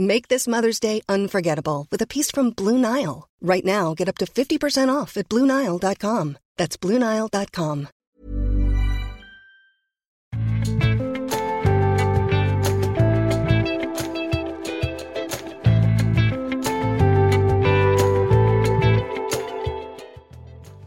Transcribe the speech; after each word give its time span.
Make 0.00 0.28
this 0.28 0.48
Mother's 0.48 0.80
Day 0.80 1.02
unforgettable 1.10 1.86
with 1.90 2.00
a 2.00 2.06
piece 2.06 2.30
from 2.30 2.52
Blue 2.52 2.78
Nile. 2.78 3.28
Right 3.42 3.64
now, 3.64 3.92
get 3.92 4.08
up 4.08 4.16
to 4.16 4.24
50% 4.24 4.88
off 4.88 5.18
at 5.18 5.28
BlueNile.com. 5.28 6.38
That's 6.56 6.78
BlueNile.com. 6.78 7.88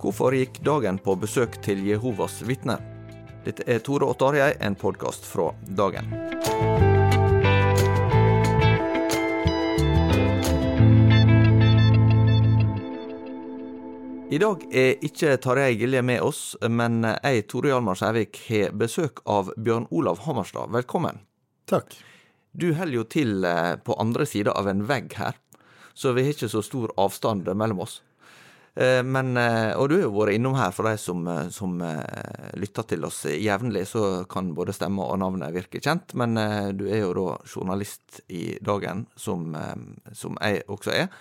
Hvorfor 0.02 0.34
gikk 0.36 0.58
dagen 0.66 0.97
på 0.97 1.14
besøk 1.16 1.61
til 1.61 1.86
Jehovas 1.86 2.41
vitner? 2.41 2.81
Dette 3.45 3.64
er 3.69 3.80
Tore 3.86 4.09
og 4.09 4.17
Tarjei, 4.17 4.56
en 4.59 4.75
podkast 4.75 5.30
fra 5.30 5.52
dagen. 5.78 6.82
I 14.33 14.39
dag 14.41 14.63
er 14.73 15.03
ikke 15.05 15.35
Tarjei 15.38 15.75
Gilje 15.77 16.01
med 16.01 16.23
oss, 16.25 16.55
men 16.66 17.03
jeg, 17.05 17.44
Tore 17.51 17.69
Hjalmar 17.69 17.97
Skjærvik, 17.99 18.39
har 18.47 18.71
besøk 18.81 19.19
av 19.29 19.51
Bjørn 19.61 19.83
Olav 19.94 20.23
Hammerstad. 20.23 20.71
Velkommen. 20.73 21.19
Takk. 21.69 21.94
Du 22.49 22.72
holder 22.73 22.95
jo 22.95 23.03
til 23.13 23.45
eh, 23.45 23.75
på 23.77 23.93
andre 24.01 24.25
sida 24.25 24.55
av 24.57 24.72
en 24.72 24.81
vegg 24.89 25.13
her, 25.19 25.38
så 25.93 26.16
vi 26.17 26.23
har 26.25 26.33
ikke 26.33 26.49
så 26.49 26.63
stor 26.66 26.95
avstand 27.03 27.51
mellom 27.59 27.83
oss. 27.85 27.99
Eh, 28.73 29.03
men, 29.05 29.35
eh, 29.38 29.75
og 29.77 29.91
du 29.91 29.99
har 29.99 30.07
jo 30.07 30.16
vært 30.16 30.39
innom 30.39 30.57
her 30.57 30.73
for 30.73 30.89
de 30.89 30.95
som, 31.03 31.29
som 31.53 31.77
lytter 32.57 32.89
til 32.89 33.05
oss 33.05 33.27
jevnlig, 33.29 33.85
så 33.91 34.23
kan 34.25 34.49
både 34.57 34.73
stemme 34.73 35.05
og 35.13 35.22
navnet 35.22 35.53
virke 35.53 35.83
kjent. 35.83 36.17
Men 36.17 36.41
du 36.73 36.88
er 36.89 37.03
jo 37.03 37.13
da 37.19 37.29
journalist 37.45 38.23
i 38.33 38.57
Dagen, 38.66 39.05
som, 39.13 39.53
som 40.09 40.41
jeg 40.41 40.66
også 40.73 40.97
er. 41.03 41.13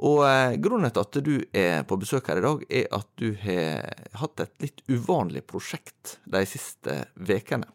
Og 0.00 0.22
grunnen 0.64 0.88
til 0.88 1.02
at 1.02 1.18
du 1.24 1.34
er 1.52 1.82
på 1.84 1.98
besøk 2.00 2.30
her 2.30 2.40
i 2.40 2.44
dag, 2.44 2.62
er 2.72 2.86
at 2.96 3.08
du 3.20 3.34
har 3.42 3.90
hatt 4.22 4.40
et 4.40 4.64
litt 4.64 4.80
uvanlig 4.88 5.42
prosjekt 5.50 6.16
de 6.24 6.40
siste 6.48 7.02
ukene. 7.20 7.68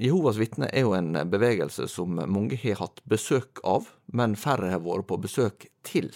Jehovas 0.00 0.40
vitner 0.40 0.72
er 0.72 0.86
jo 0.86 0.94
en 0.96 1.12
bevegelse 1.30 1.84
som 1.92 2.16
mange 2.24 2.56
har 2.64 2.80
hatt 2.80 3.04
besøk 3.04 3.60
av, 3.68 3.92
men 4.16 4.32
færre 4.34 4.72
har 4.72 4.80
vært 4.82 5.10
på 5.12 5.20
besøk 5.22 5.68
til. 5.86 6.08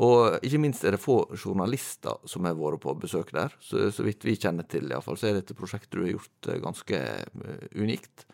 Og 0.00 0.38
ikke 0.46 0.60
minst 0.62 0.84
er 0.86 0.94
det 0.94 1.02
få 1.02 1.24
journalister 1.34 2.20
som 2.28 2.46
har 2.46 2.58
vært 2.58 2.80
på 2.84 2.94
besøk 3.02 3.32
der. 3.36 3.52
Så, 3.60 3.88
så 3.92 4.06
vidt 4.06 4.24
vi 4.24 4.38
kjenner 4.38 4.68
til, 4.70 4.86
i 4.88 5.00
fall, 5.02 5.18
så 5.18 5.30
er 5.30 5.40
dette 5.40 5.56
prosjektet 5.58 5.96
du 5.96 6.04
har 6.04 6.14
gjort 6.14 6.48
eh, 6.48 6.60
ganske 6.62 7.00
unikt. 7.74 8.24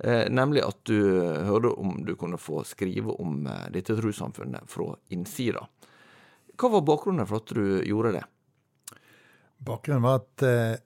Eh, 0.00 0.26
nemlig 0.32 0.64
at 0.64 0.80
du 0.88 0.96
hørte 1.48 1.74
om 1.76 1.98
du 2.06 2.14
kunne 2.16 2.40
få 2.40 2.62
skrive 2.64 3.12
om 3.20 3.44
uh, 3.46 3.66
dette 3.72 3.96
trossamfunnet 3.98 4.68
fra 4.70 4.94
innsida. 5.12 5.66
Hva 6.56 6.70
var 6.72 6.86
bakgrunnen 6.88 7.28
for 7.28 7.42
at 7.42 7.52
du 7.56 7.80
gjorde 7.84 8.14
det? 8.16 8.24
Bakgrunnen 9.64 10.04
var 10.04 10.22
at 10.22 10.46
eh, 10.48 10.78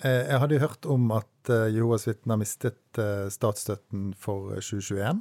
jeg 0.00 0.40
hadde 0.42 0.62
hørt 0.62 0.86
om 0.88 1.10
at 1.12 1.50
Jehovas 1.74 2.06
vitner 2.06 2.38
mistet 2.40 2.98
statsstøtten 3.32 4.12
for 4.16 4.54
2021. 4.56 5.18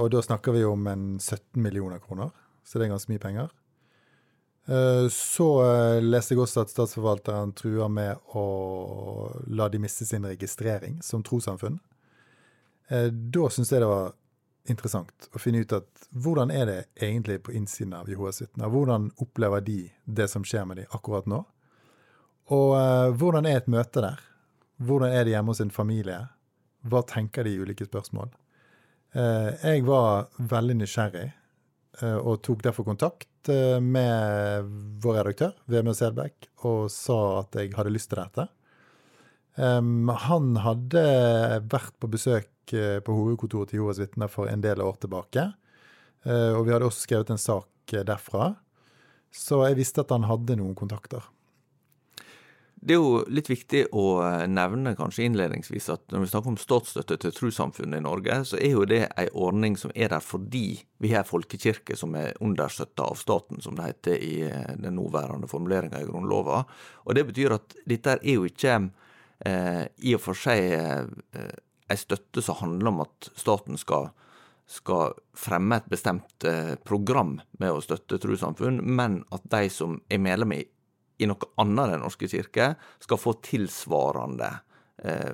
og 0.00 0.06
da 0.12 0.22
snakker 0.24 0.54
vi 0.56 0.62
om 0.64 0.86
en 0.88 1.04
17 1.18 1.60
millioner 1.60 2.00
kroner 2.00 2.30
så 2.66 2.78
det 2.78 2.88
er 2.88 2.94
ganske 2.94 3.12
mye 3.12 3.22
penger. 3.22 3.50
Eh, 4.66 5.08
så 5.14 5.48
eh, 5.62 6.02
leste 6.02 6.34
jeg 6.34 6.42
også 6.42 6.64
at 6.64 6.72
statsforvalteren 6.72 7.52
truer 7.54 7.90
med 7.92 8.18
å 8.34 8.46
la 9.54 9.68
de 9.70 9.80
miste 9.82 10.06
sin 10.08 10.26
registrering 10.26 10.98
som 11.06 11.22
trossamfunn. 11.26 11.78
Eh, 12.88 13.08
da 13.10 13.50
syns 13.50 13.72
jeg 13.72 13.82
det 13.82 13.90
var 13.90 14.14
interessant 14.66 15.28
å 15.34 15.40
finne 15.42 15.62
ut 15.62 15.74
at 15.76 16.08
hvordan 16.10 16.50
er 16.50 16.66
det 16.66 16.78
egentlig 16.98 17.38
på 17.46 17.54
innsiden 17.54 17.94
av 17.98 18.10
Jehovas 18.10 18.42
vitner? 18.42 18.70
Hvordan 18.72 19.12
opplever 19.22 19.62
de 19.66 19.80
det 20.04 20.26
som 20.32 20.46
skjer 20.46 20.66
med 20.66 20.82
dem 20.82 20.96
akkurat 20.96 21.28
nå? 21.30 21.44
Og 22.54 22.72
hvordan 23.18 23.46
er 23.46 23.60
et 23.60 23.70
møte 23.70 24.02
der? 24.02 24.20
Hvordan 24.82 25.14
er 25.14 25.24
det 25.26 25.32
hjemme 25.32 25.50
hos 25.50 25.62
en 25.62 25.72
familie? 25.74 26.18
Hva 26.86 27.00
tenker 27.06 27.46
de 27.46 27.54
i 27.54 27.62
ulike 27.62 27.86
spørsmål? 27.88 28.28
Jeg 29.14 29.82
var 29.86 30.28
veldig 30.38 30.76
nysgjerrig 30.78 31.26
Eh, 32.04 32.16
og 32.16 32.42
tok 32.44 32.64
derfor 32.66 32.84
kontakt 32.84 33.48
eh, 33.48 33.78
med 33.80 34.68
vår 35.02 35.22
redaktør, 35.22 35.54
Vemund 35.70 35.96
Selbekk, 35.96 36.50
og 36.68 36.90
sa 36.92 37.40
at 37.40 37.56
jeg 37.56 37.72
hadde 37.76 37.94
lyst 37.94 38.12
til 38.12 38.20
dette. 38.20 38.48
han 39.56 40.56
hadde 40.60 41.02
vært 41.72 41.94
på 41.96 42.10
besøk 42.12 42.50
eh, 42.74 42.98
på 43.04 43.14
hovedkontoret 43.14 43.70
til 43.70 43.80
Jehovas 43.80 44.00
vitner 44.02 44.30
for 44.32 44.50
en 44.50 44.64
del 44.64 44.82
år 44.82 44.98
tilbake. 45.00 45.52
og 46.26 46.64
vi 46.66 46.72
hadde 46.72 46.86
også 46.88 47.04
skrevet 47.06 47.28
en 47.30 47.38
sak 47.38 47.92
derfra. 48.02 48.56
Så 49.30 49.60
jeg 49.68 49.76
visste 49.78 50.02
at 50.02 50.10
han 50.10 50.26
hadde 50.26 50.56
noen 50.58 50.74
kontakter. 50.74 51.22
Det 52.86 52.94
er 52.94 53.00
jo 53.00 53.22
litt 53.32 53.48
viktig 53.48 53.80
å 53.96 54.04
eh, 54.22 54.44
nevne 54.46 54.92
kanskje 54.98 55.24
innledningsvis 55.26 55.88
at 55.90 56.04
når 56.12 56.22
vi 56.22 56.28
snakker 56.30 56.52
om 56.52 56.58
statsstøtte 56.60 57.16
til 57.22 57.32
trossamfunnet 57.34 57.98
i 57.98 58.04
Norge, 58.04 58.36
så 58.46 58.60
er 58.60 58.76
jo 58.76 58.84
det 58.86 59.00
ei 59.18 59.26
ordning 59.32 59.78
som 59.80 59.90
er 59.94 60.12
der 60.12 60.22
fordi 60.22 60.82
vi 61.02 61.10
har 61.14 61.26
folkekirke 61.26 61.96
som 61.98 62.14
er 62.20 62.36
understøtta 62.44 63.08
av 63.08 63.18
staten, 63.18 63.62
som 63.64 63.74
det 63.78 63.88
heter 63.88 64.22
i 64.22 64.34
eh, 64.46 64.76
den 64.78 64.98
nåværende 65.00 65.50
formuleringa 65.50 66.04
i 66.04 66.06
Grunnlova. 66.06 66.62
Og 67.08 67.18
det 67.18 67.26
betyr 67.32 67.56
at 67.56 67.74
dette 67.88 68.18
er 68.20 68.36
jo 68.36 68.46
ikke 68.46 68.76
eh, 68.78 69.82
i 70.06 70.14
og 70.14 70.22
for 70.28 70.38
seg 70.38 70.76
eh, 70.76 71.50
ei 71.90 71.98
støtte 72.00 72.42
som 72.42 72.58
handler 72.62 72.92
om 72.92 73.04
at 73.06 73.30
staten 73.38 73.78
skal 73.80 74.12
skal 74.66 75.12
fremme 75.38 75.76
et 75.78 75.84
bestemt 75.86 76.42
eh, 76.42 76.72
program 76.82 77.36
med 77.62 77.70
å 77.70 77.82
støtte 77.84 78.18
trossamfunn, 78.18 78.80
men 78.82 79.20
at 79.30 79.44
de 79.52 79.68
som 79.70 80.00
er 80.10 80.18
medlem 80.18 80.56
i 80.56 80.64
i 81.18 81.28
noe 81.28 81.50
annet 81.60 81.84
enn 81.86 81.94
Den 81.96 82.04
norske 82.04 82.28
kirke 82.28 82.74
skal 83.02 83.20
få 83.20 83.36
tilsvarende 83.44 84.50
eh, 85.04 85.32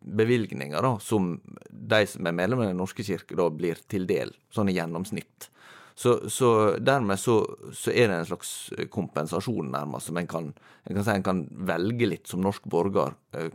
bevilgninger 0.00 0.82
da, 0.82 0.96
som 1.02 1.36
de 1.70 2.00
som 2.10 2.26
er 2.26 2.34
medlemmer 2.36 2.68
i 2.68 2.72
Den 2.72 2.82
norske 2.82 3.06
kirke 3.06 3.38
da 3.38 3.48
blir 3.54 3.80
til 3.90 4.08
del, 4.08 4.34
sånn 4.54 4.72
i 4.72 4.76
gjennomsnitt. 4.78 5.50
Så, 5.98 6.28
så 6.30 6.78
dermed 6.78 7.18
så, 7.18 7.40
så, 7.74 7.90
er 7.90 8.06
det 8.06 8.20
en 8.20 8.28
slags 8.28 8.50
kompensasjon, 8.94 9.72
nærmest, 9.72 10.10
som 10.10 10.20
en 10.20 10.28
kan, 10.30 10.52
en 10.86 10.98
kan 10.98 11.06
si 11.06 11.14
en 11.16 11.26
kan 11.26 11.40
velge 11.66 12.06
litt 12.06 12.30
som 12.30 12.44
norsk 12.44 12.68
borger 12.70 13.16
eh, 13.34 13.50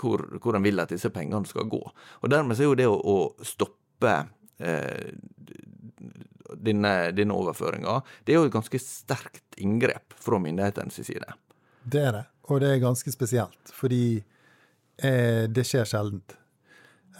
hvor, 0.00 0.24
hvor 0.40 0.56
en 0.56 0.64
vil 0.64 0.80
at 0.82 0.92
disse 0.92 1.10
pengene 1.12 1.48
skal 1.48 1.68
gå. 1.70 1.80
Og 2.20 2.32
dermed 2.32 2.56
så 2.56 2.64
er 2.64 2.70
jo 2.70 2.80
det 2.80 2.88
å, 2.88 2.96
å 2.96 3.46
stoppe 3.46 4.16
eh, 4.58 5.12
denne, 6.56 7.30
overføringa, 7.36 8.00
det 8.24 8.34
er 8.34 8.40
jo 8.40 8.48
et 8.48 8.56
ganske 8.56 8.82
sterkt 8.82 9.60
inngrep 9.60 10.16
fra 10.18 10.40
myndighetenes 10.42 11.00
side. 11.06 11.36
Det 11.84 12.02
er 12.08 12.12
det, 12.18 12.26
og 12.50 12.60
det 12.64 12.74
er 12.74 12.82
ganske 12.82 13.12
spesielt, 13.12 13.72
fordi 13.74 14.04
eh, 14.18 15.46
det 15.48 15.64
skjer 15.68 15.88
sjeldent. 15.88 16.40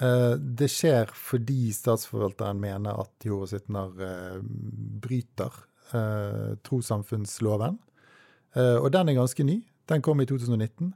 Eh, 0.00 0.34
det 0.36 0.70
skjer 0.72 1.10
fordi 1.12 1.72
statsforvalteren 1.76 2.60
mener 2.60 3.02
at 3.02 3.26
Jehovas 3.26 3.52
vitner 3.52 4.06
eh, 4.06 4.38
bryter 5.04 5.58
eh, 5.92 6.56
trossamfunnsloven. 6.64 7.78
Og 8.50 8.88
den 8.90 9.06
er 9.06 9.14
ganske 9.14 9.44
ny. 9.46 9.60
Den 9.86 10.02
kom 10.02 10.18
i 10.18 10.24
2019. 10.26 10.88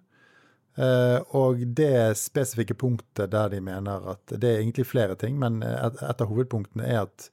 Og 0.75 1.61
det 1.79 2.17
spesifikke 2.19 2.75
punktet 2.75 3.31
der 3.31 3.53
de 3.53 3.61
mener 3.62 4.09
at 4.11 4.32
Det 4.35 4.49
er 4.49 4.56
egentlig 4.59 4.88
flere 4.91 5.15
ting, 5.15 5.37
men 5.38 5.62
et, 5.62 6.00
av 6.03 6.26
hovedpunktene 6.26 6.82
er 6.82 7.05
at, 7.05 7.29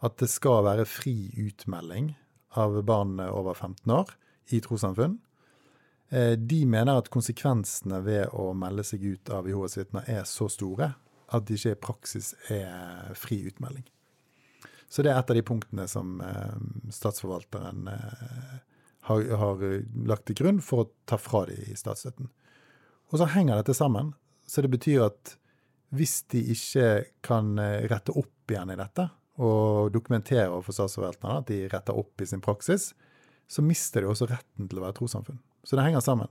at 0.00 0.16
det 0.22 0.30
skal 0.32 0.64
være 0.64 0.86
fri 0.88 1.28
utmelding 1.36 2.14
av 2.56 2.78
barn 2.88 3.18
over 3.20 3.52
15 3.52 3.92
år 3.92 4.14
i 4.48 4.62
trossamfunn. 4.64 5.18
De 6.08 6.60
mener 6.64 6.96
at 6.96 7.12
konsekvensene 7.12 8.00
ved 8.06 8.32
å 8.32 8.54
melde 8.56 8.86
seg 8.88 9.04
ut 9.04 9.28
av 9.28 9.44
Jehovas 9.50 9.76
vitner 9.76 10.08
er 10.08 10.24
så 10.24 10.48
store 10.48 10.94
at 11.34 11.46
det 11.46 11.58
ikke 11.58 11.74
i 11.74 11.82
praksis 11.88 12.32
er 12.52 13.12
fri 13.18 13.40
utmelding. 13.48 13.86
Så 14.88 15.02
det 15.02 15.10
er 15.10 15.18
et 15.18 15.30
av 15.30 15.36
de 15.38 15.44
punktene 15.46 15.86
som 15.90 16.20
eh, 16.22 16.58
statsforvalteren 16.94 17.88
eh, 17.90 18.58
har, 19.08 19.24
har, 19.40 19.64
lagt 20.06 20.28
til 20.30 20.38
grunn 20.38 20.60
for 20.62 20.84
å 20.84 20.90
ta 21.08 21.18
fra 21.18 21.44
de 21.50 21.56
i 21.72 21.78
statsstøtten. 21.78 22.30
Og 23.12 23.20
så 23.20 23.28
henger 23.36 23.60
dette 23.60 23.76
sammen. 23.76 24.12
Så 24.46 24.62
det 24.62 24.70
betyr 24.72 25.06
at 25.08 25.36
hvis 25.94 26.20
de 26.32 26.42
ikke 26.54 26.88
kan 27.26 27.54
eh, 27.62 27.86
rette 27.90 28.14
opp 28.14 28.50
igjen 28.50 28.72
i 28.74 28.78
dette, 28.78 29.08
og 29.42 29.92
dokumentere 29.92 30.48
overfor 30.48 30.74
statsforvalterne 30.78 31.42
at 31.42 31.50
de 31.50 31.66
retter 31.68 31.98
opp 31.98 32.22
i 32.22 32.28
sin 32.28 32.42
praksis, 32.44 32.90
så 33.46 33.62
mister 33.62 34.02
de 34.02 34.10
også 34.10 34.28
retten 34.30 34.68
til 34.68 34.80
å 34.80 34.86
være 34.86 34.96
trossamfunn. 34.96 35.38
Så 35.66 35.76
det 35.76 35.84
henger 35.86 36.02
sammen. 36.04 36.30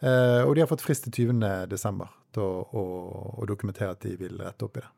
Eh, 0.00 0.42
og 0.44 0.54
de 0.54 0.62
har 0.62 0.70
fått 0.70 0.84
frist 0.84 1.06
til 1.06 1.30
20.12. 1.32 2.06
til 2.34 2.44
å, 2.44 2.62
å, 2.64 2.84
å, 3.40 3.48
dokumentere 3.48 3.94
at 3.94 4.04
de 4.04 4.14
vil 4.20 4.38
rette 4.40 4.66
opp 4.66 4.78
i 4.78 4.84
det. 4.84 4.90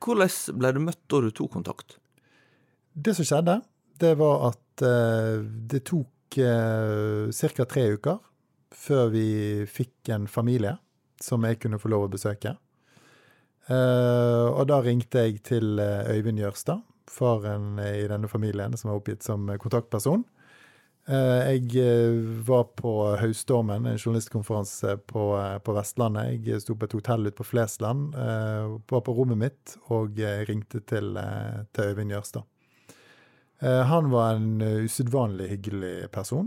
Hvordan 0.00 0.60
ble 0.60 0.72
du 0.76 0.80
møtt 0.84 1.02
da 1.10 1.20
du 1.24 1.30
tok 1.34 1.52
kontakt? 1.56 1.98
Det 2.92 3.14
som 3.16 3.26
skjedde, 3.26 3.60
det 4.00 4.14
var 4.20 4.50
at 4.50 4.84
eh, 4.86 5.42
det 5.42 5.84
tok 5.90 6.40
eh, 6.40 7.30
ca. 7.30 7.66
tre 7.66 7.86
uker 7.96 8.18
før 8.74 9.10
vi 9.14 9.26
fikk 9.70 10.12
en 10.14 10.28
familie 10.30 10.76
som 11.20 11.44
jeg 11.44 11.60
kunne 11.62 11.80
få 11.80 11.90
lov 11.92 12.06
å 12.06 12.12
besøke. 12.12 12.54
Eh, 13.70 14.46
og 14.50 14.64
da 14.70 14.80
ringte 14.84 15.26
jeg 15.26 15.42
til 15.46 15.80
eh, 15.82 16.10
Øyvind 16.16 16.40
Jørstad, 16.40 16.84
faren 17.10 17.78
i 17.82 18.06
denne 18.08 18.30
familien 18.30 18.76
som 18.78 18.92
var 18.92 19.00
oppgitt 19.00 19.26
som 19.26 19.50
kontaktperson. 19.60 20.24
Eh, 21.10 21.54
jeg 21.56 21.80
eh, 21.80 22.18
var 22.46 22.68
på 22.78 22.92
Høystormen, 23.18 23.88
en 23.88 23.98
journalistkonferanse 23.98 24.98
på, 25.10 25.24
eh, 25.40 25.56
på, 25.64 25.74
Vestlandet. 25.74 26.44
Jeg 26.46 26.62
sto 26.62 26.76
på 26.78 26.86
et 26.86 26.94
hotell 26.98 27.26
ute 27.26 27.38
på 27.40 27.46
Flesland, 27.48 28.14
var 28.14 29.02
på 29.06 29.14
rommet 29.16 29.40
mitt 29.40 29.76
og 29.90 30.20
ringte 30.48 30.82
til, 30.86 31.18
til 31.72 31.92
Øyvind 31.92 32.14
Jørstad. 32.14 32.46
Han 33.60 34.06
var 34.08 34.38
en 34.38 34.62
usedvanlig 34.86 35.50
hyggelig 35.50 36.08
person, 36.14 36.46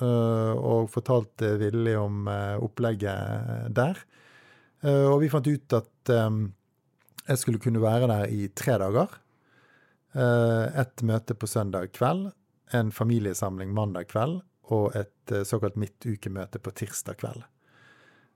og 0.00 0.88
fortalte 0.92 1.54
villig 1.60 1.92
om 2.00 2.28
opplegget 2.64 3.68
der. 3.76 3.98
Og 5.10 5.18
vi 5.20 5.28
fant 5.28 5.48
ut 5.50 5.76
at 5.76 6.12
jeg 6.12 7.40
skulle 7.40 7.60
kunne 7.60 7.82
være 7.82 8.08
der 8.08 8.32
i 8.32 8.48
tre 8.56 8.78
dager. 8.80 9.12
Et 10.16 11.04
møte 11.04 11.36
på 11.36 11.50
søndag 11.50 11.92
kveld, 11.98 12.30
en 12.72 12.92
familiesamling 12.94 13.74
mandag 13.76 14.08
kveld 14.10 14.40
og 14.74 14.94
et 14.98 15.32
eh, 15.34 15.46
såkalt 15.46 15.78
midtukemøte 15.80 16.60
på 16.62 16.72
tirsdag 16.78 17.18
kveld. 17.20 17.44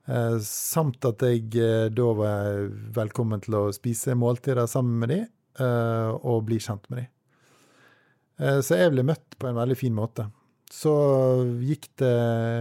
Eh, 0.06 0.36
samt 0.44 1.04
at 1.08 1.22
jeg 1.24 1.48
eh, 1.60 1.88
da 1.94 2.10
var 2.18 2.68
velkommen 2.96 3.42
til 3.44 3.58
å 3.58 3.64
spise 3.74 4.16
måltider 4.18 4.66
sammen 4.70 5.00
med 5.02 5.14
de, 5.14 5.22
og 5.54 6.48
bli 6.48 6.56
kjent 6.58 6.88
med 6.90 6.98
de. 6.98 7.02
Så 8.66 8.74
jeg 8.74 8.90
ble 8.90 9.04
møtt 9.06 9.36
på 9.38 9.46
en 9.46 9.54
veldig 9.54 9.76
fin 9.78 9.94
måte. 9.94 10.24
Så 10.72 10.94
gikk 11.64 11.90
det 12.00 12.14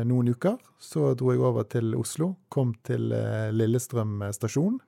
noen 0.10 0.34
uker. 0.34 0.58
Så 0.80 1.14
dro 1.18 1.32
jeg 1.32 1.44
over 1.44 1.68
til 1.70 1.96
Oslo. 1.96 2.34
Kom 2.54 2.74
til 2.86 3.14
Lillestrøm 3.56 4.22
stasjon. 4.36 4.82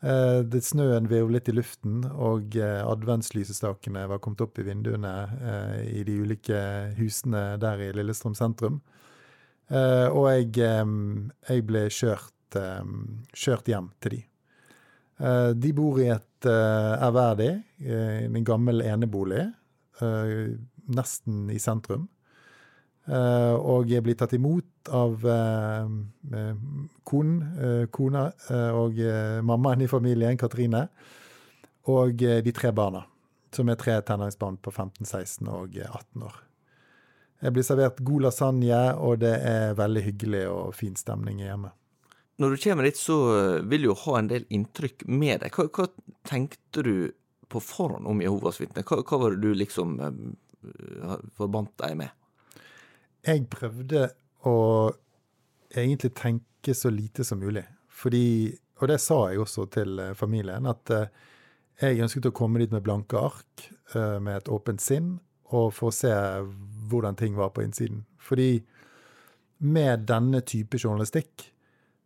Eh, 0.00 0.40
det 0.46 0.62
Snøen 0.62 1.08
virvlet 1.10 1.48
i 1.50 1.56
luften, 1.56 2.04
og 2.14 2.54
eh, 2.56 2.82
adventslysestakene 2.86 4.04
var 4.06 4.20
kommet 4.22 4.44
opp 4.44 4.60
i 4.60 4.66
vinduene 4.68 5.14
eh, 5.42 5.80
i 5.98 6.04
de 6.06 6.20
ulike 6.22 6.60
husene 7.00 7.56
der 7.58 7.82
i 7.82 7.90
Lillestrøm 7.96 8.36
sentrum. 8.38 8.80
Og 9.68 10.24
jeg, 10.32 10.46
jeg 10.56 11.62
ble 11.68 11.82
kjørt, 11.92 12.56
kjørt, 13.36 13.66
hjem 13.68 13.90
til 14.00 14.14
de. 14.14 14.20
De 15.60 15.72
bor 15.76 15.98
i 16.00 16.06
et 16.14 16.48
ærverdig, 16.48 17.50
en 17.84 18.46
gammel 18.48 18.80
enebolig, 18.86 19.42
nesten 20.88 21.52
i 21.52 21.58
sentrum. 21.60 22.08
Uh, 23.08 23.54
og 23.56 23.88
blir 24.04 24.16
tatt 24.20 24.34
imot 24.36 24.90
av 24.92 25.22
uh, 25.24 25.86
konen, 27.08 27.38
uh, 27.56 27.84
kona 27.88 28.26
og 28.76 28.98
mammaen 29.48 29.84
i 29.84 29.88
familien, 29.88 30.36
Katrine, 30.36 30.82
og 31.88 32.20
de 32.20 32.52
tre 32.52 32.68
barna, 32.76 33.00
som 33.54 33.70
er 33.72 33.78
tre 33.80 33.94
tenåringsbarn 34.04 34.58
på 34.60 34.72
15, 34.74 35.06
16 35.06 35.48
og 35.48 35.78
18 35.86 36.26
år. 36.26 36.36
Jeg 37.40 37.54
blir 37.54 37.64
servert 37.64 38.02
god 38.04 38.26
lasagne, 38.26 38.82
og 39.00 39.22
det 39.22 39.32
er 39.46 39.78
veldig 39.78 40.02
hyggelig 40.10 40.44
og 40.52 40.76
fin 40.76 40.98
stemning 40.98 41.40
hjemme. 41.40 41.70
Når 42.42 42.54
du 42.54 42.60
kommer 42.66 42.84
dit, 42.84 42.98
så 42.98 43.16
vil 43.64 43.86
du 43.86 43.88
jo 43.88 43.96
ha 44.04 44.18
en 44.18 44.28
del 44.28 44.44
inntrykk 44.52 45.06
med 45.08 45.46
deg. 45.46 45.56
Hva, 45.56 45.70
hva 45.72 45.88
tenkte 46.28 46.84
du 46.84 46.94
på 47.48 47.62
forhånd 47.64 48.10
om 48.10 48.20
Jehovas 48.20 48.60
vitner? 48.60 48.84
Hva, 48.84 49.00
hva 49.00 49.22
var 49.22 49.32
det 49.34 49.48
du 49.48 49.56
liksom 49.56 49.96
forbandt 51.38 51.78
deg 51.80 51.96
med? 52.02 52.12
Jeg 53.26 53.48
prøvde 53.50 54.08
å 54.46 54.56
egentlig 55.74 56.12
tenke 56.16 56.74
så 56.74 56.90
lite 56.92 57.24
som 57.24 57.40
mulig. 57.40 57.64
Fordi, 57.88 58.54
og 58.78 58.90
det 58.90 59.00
sa 59.02 59.24
jeg 59.30 59.42
også 59.42 59.66
til 59.74 59.98
eh, 60.02 60.14
familien, 60.18 60.68
at 60.70 60.92
eh, 60.94 61.10
jeg 61.82 62.02
ønsket 62.04 62.30
å 62.30 62.36
komme 62.36 62.62
dit 62.62 62.74
med 62.74 62.84
blanke 62.86 63.18
ark, 63.18 63.68
eh, 63.94 64.18
med 64.22 64.42
et 64.42 64.50
åpent 64.52 64.82
sinn, 64.82 65.16
og 65.48 65.72
for 65.74 65.90
å 65.90 65.96
se 65.96 66.12
hvordan 66.90 67.16
ting 67.18 67.36
var 67.38 67.54
på 67.54 67.64
innsiden. 67.64 68.04
Fordi 68.20 68.60
med 69.64 70.04
denne 70.06 70.42
type 70.46 70.78
journalistikk 70.78 71.48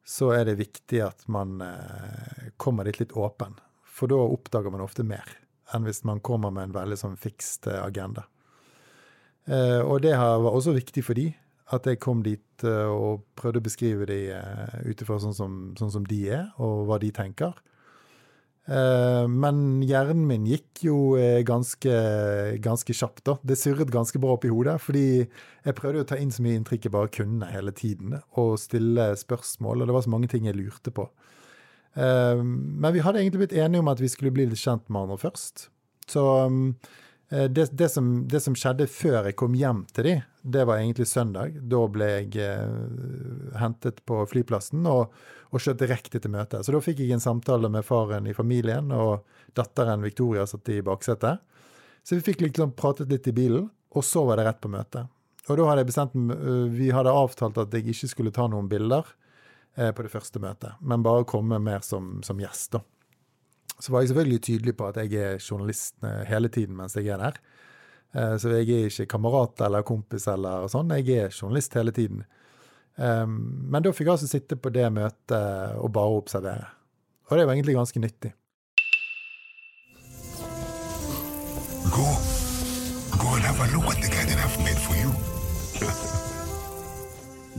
så 0.07 0.31
er 0.35 0.47
det 0.49 0.61
viktig 0.61 1.03
at 1.05 1.27
man 1.31 1.61
kommer 2.63 2.87
dit 2.87 3.01
litt 3.03 3.13
åpen. 3.19 3.59
For 3.83 4.11
da 4.11 4.19
oppdager 4.23 4.73
man 4.73 4.83
ofte 4.83 5.05
mer 5.07 5.27
enn 5.75 5.87
hvis 5.87 6.03
man 6.07 6.23
kommer 6.25 6.55
med 6.55 6.71
en 6.71 6.77
veldig 6.77 6.99
sånn 6.99 7.19
fikst 7.19 7.69
agenda. 7.75 8.25
Eh, 9.51 9.81
og 9.83 10.03
det 10.05 10.15
var 10.15 10.55
også 10.55 10.75
viktig 10.77 11.03
for 11.07 11.19
de, 11.19 11.33
at 11.75 11.87
jeg 11.89 12.01
kom 12.03 12.23
dit 12.23 12.67
eh, 12.67 12.87
og 12.87 13.25
prøvde 13.39 13.63
å 13.63 13.67
beskrive 13.67 14.07
de 14.07 14.21
uh, 14.37 14.79
ut 14.87 15.03
ifra 15.03 15.19
sånn, 15.23 15.35
sånn, 15.35 15.93
som 15.95 16.07
de 16.07 16.21
er, 16.31 16.49
og 16.63 16.87
hva 16.89 17.01
de 17.03 17.13
tenker. 17.15 17.55
men 18.63 19.57
hjernen 19.83 20.23
min 20.23 20.45
gikk 20.47 20.85
jo 20.87 21.17
ganske, 21.43 21.95
ganske 22.63 22.95
kjapt, 22.95 23.25
da. 23.27 23.35
Det 23.43 23.57
surret 23.59 23.91
ganske 23.91 24.21
bra 24.23 24.37
opp 24.37 24.45
i 24.47 24.53
hodet. 24.55 24.77
Fordi 24.79 25.27
jeg 25.27 25.75
prøvde 25.75 26.05
å 26.05 26.07
ta 26.07 26.15
inn 26.17 26.31
så 26.31 26.45
mye 26.45 26.61
inntrykk 26.61 26.87
jeg 26.87 26.95
bare 26.95 27.11
kunne 27.11 27.49
hele 27.51 27.75
tiden, 27.75 28.21
og 28.39 28.55
stille 28.63 29.09
spørsmål. 29.19 29.83
Og 29.83 29.91
det 29.91 29.97
var 29.97 30.07
så 30.07 30.15
mange 30.15 30.31
ting 30.31 30.47
jeg 30.47 30.61
lurte 30.61 30.95
på. 30.95 31.09
men 31.99 32.93
vi 32.95 33.03
hadde 33.03 33.19
egentlig 33.19 33.43
blitt 33.43 33.59
enige 33.59 33.83
om 33.83 33.91
at 33.91 34.01
vi 34.01 34.09
skulle 34.09 34.31
bli 34.31 34.47
litt 34.47 34.63
kjent 34.63 34.87
med 34.87 35.01
hverandre 35.01 35.19
først. 35.27 35.67
Så 36.07 36.23
Eh, 36.73 36.81
det, 37.33 37.71
det, 37.73 37.89
som, 37.89 38.09
det, 38.29 38.43
som, 38.45 38.57
skjedde 38.59 38.85
før 38.93 39.29
jeg 39.31 39.37
kom 39.41 39.55
hjem 39.57 39.87
til 39.97 40.05
de, 40.05 40.15
det 40.43 40.67
var 40.69 40.83
egentlig 40.83 41.07
søndag. 41.09 41.55
Da 41.71 41.81
ble 41.89 42.09
jeg 42.11 42.37
eh, 42.45 43.55
hentet 43.57 44.03
på 44.09 44.19
flyplassen 44.29 44.85
og, 44.91 45.15
og 45.49 45.63
kjørt 45.63 45.81
direkte 45.81 46.21
til 46.21 46.35
møtet. 46.35 46.67
Så 46.67 46.75
da 46.75 46.83
fikk 46.85 47.01
jeg 47.01 47.15
en 47.17 47.25
samtale 47.25 47.71
med 47.73 47.87
faren 47.89 48.29
i 48.29 48.37
familien, 48.37 48.93
og 48.93 49.25
datteren 49.57 50.05
Victoria 50.05 50.45
satt 50.51 50.69
i 50.75 50.83
baksetet. 50.85 51.41
Så 52.03 52.19
vi 52.19 52.27
fikk 52.27 52.45
liksom 52.45 52.75
pratet 52.77 53.09
litt 53.13 53.29
i 53.31 53.37
bilen, 53.37 53.71
og 53.97 54.05
så 54.05 54.27
var 54.29 54.37
det 54.37 54.49
rett 54.51 54.61
på 54.61 54.73
møtet. 54.73 55.09
Og 55.49 55.59
da 55.59 55.67
hadde 55.67 55.83
jeg 55.83 55.91
bestemt 55.91 56.15
eh, 56.37 56.65
Vi 56.77 56.93
hadde 56.95 57.17
avtalt 57.17 57.59
at 57.65 57.73
jeg 57.75 57.89
ikke 57.95 58.11
skulle 58.13 58.35
ta 58.35 58.45
noen 58.51 58.69
bilder 58.71 59.07
eh, 59.77 59.89
på 59.95 60.05
det 60.05 60.13
første 60.13 60.43
møtet, 60.43 60.77
men 60.81 61.07
bare 61.07 61.29
komme 61.29 61.63
mer 61.63 61.81
som, 61.87 62.19
som 62.27 62.41
gjest, 62.43 62.77
da. 62.77 62.85
Så 63.83 63.93
var 63.93 64.05
jeg 64.05 64.13
selvfølgelig 64.13 64.43
tydelig 64.47 64.77
på 64.79 64.89
at 64.89 65.01
jeg 65.03 65.19
er 65.19 65.43
journalist 65.43 65.97
hele 66.29 66.51
tiden 66.55 66.77
mens 66.79 66.95
jeg 66.99 67.11
er 67.11 67.19
der. 67.23 67.41
Eh, 68.15 68.37
så 68.39 68.53
jeg 68.55 68.69
er 68.69 68.93
ikke 68.93 69.09
kamerat 69.17 69.65
eller 69.67 69.87
kompis 69.87 70.29
eller 70.31 70.69
sånn, 70.71 70.95
jeg 71.01 71.27
er 71.27 71.35
journalist 71.35 71.75
hele 71.79 71.95
tiden. 71.97 72.23
Men 72.93 73.81
da 73.81 73.89
fikk 73.89 74.05
jeg 74.05 74.13
altså 74.13 74.27
sitte 74.29 74.59
på 74.61 74.69
det 74.69 74.85
møtet 74.93 75.79
og 75.81 75.89
bare 75.97 76.19
observere. 76.19 76.67
Og 77.31 77.39
det 77.41 77.47
var 77.49 77.57
egentlig 77.57 77.79
ganske 77.79 78.03
nyttig. 78.05 78.35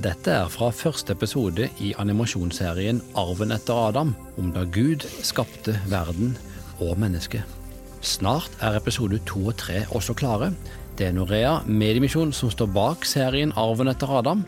Dette 0.04 0.34
er 0.36 0.50
fra 0.52 0.68
første 0.76 1.14
episode 1.16 1.70
i 1.80 1.94
animasjonsserien 2.02 2.98
Arven 3.16 3.54
etter 3.56 3.78
Adam, 3.88 4.10
om 4.36 4.50
da 4.52 4.66
Gud 4.68 5.06
skapte 5.24 5.78
verden 5.88 6.34
og 6.84 6.98
mennesket. 7.00 7.46
Snart 8.04 8.52
er 8.60 8.76
episode 8.76 9.22
to 9.30 9.46
og 9.48 9.56
tre 9.62 9.86
også 9.96 10.16
klare. 10.20 10.52
Det 11.00 11.08
er 11.08 11.16
Norea 11.16 11.62
Mediemisjon 11.64 12.36
som 12.36 12.52
står 12.52 12.74
bak 12.76 13.08
serien 13.08 13.56
Arven 13.56 13.94
etter 13.94 14.12
Adam. 14.20 14.44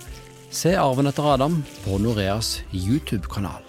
Se 0.51 0.75
Arven 0.75 1.07
etter 1.07 1.31
Adam 1.38 1.62
på 1.85 2.01
Noreas 2.03 2.57
YouTube-kanal. 2.75 3.64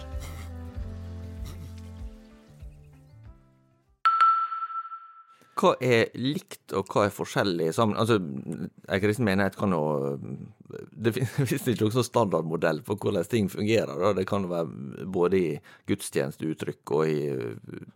Hva 5.56 5.70
er 5.80 6.10
likt, 6.20 6.74
og 6.76 6.90
hva 6.92 7.06
er 7.06 7.14
forskjellig 7.14 7.70
sammen? 7.72 7.96
Altså, 7.96 8.18
En 8.20 9.00
kristen 9.00 9.24
menighet 9.24 9.56
kan 9.56 9.72
jo 9.72 10.18
Det 11.06 11.14
finnes 11.16 11.68
ikke 11.70 11.86
noen 11.86 12.04
standardmodell 12.04 12.82
for 12.84 13.00
hvordan 13.00 13.24
ting 13.30 13.48
fungerer. 13.48 13.94
Da. 14.02 14.12
Det 14.18 14.26
kan 14.28 14.48
være 14.50 15.06
både 15.14 15.38
i 15.38 15.50
gudstjenesteuttrykk 15.88 16.92
og 16.98 17.08
i 17.08 17.20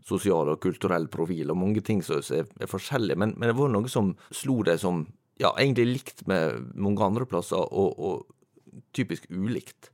sosial 0.06 0.54
og 0.54 0.60
kulturell 0.62 1.08
profil, 1.12 1.50
og 1.50 1.60
mange 1.60 1.82
ting 1.84 2.00
som 2.06 2.22
er, 2.22 2.48
er 2.60 2.70
forskjellige. 2.70 3.18
Men, 3.18 3.34
men, 3.36 3.50
det 3.50 3.56
var 3.58 3.72
noe 3.74 3.90
som 3.92 4.14
slo 4.30 4.60
deg 4.64 4.80
som 4.80 5.04
ja, 5.40 5.50
egentlig 5.56 5.88
likt 5.88 6.26
med 6.30 6.70
mange 6.78 7.04
andre 7.04 7.26
plasser, 7.28 7.60
og, 7.60 7.98
og 7.98 8.80
typisk 8.96 9.26
ulikt. 9.28 9.90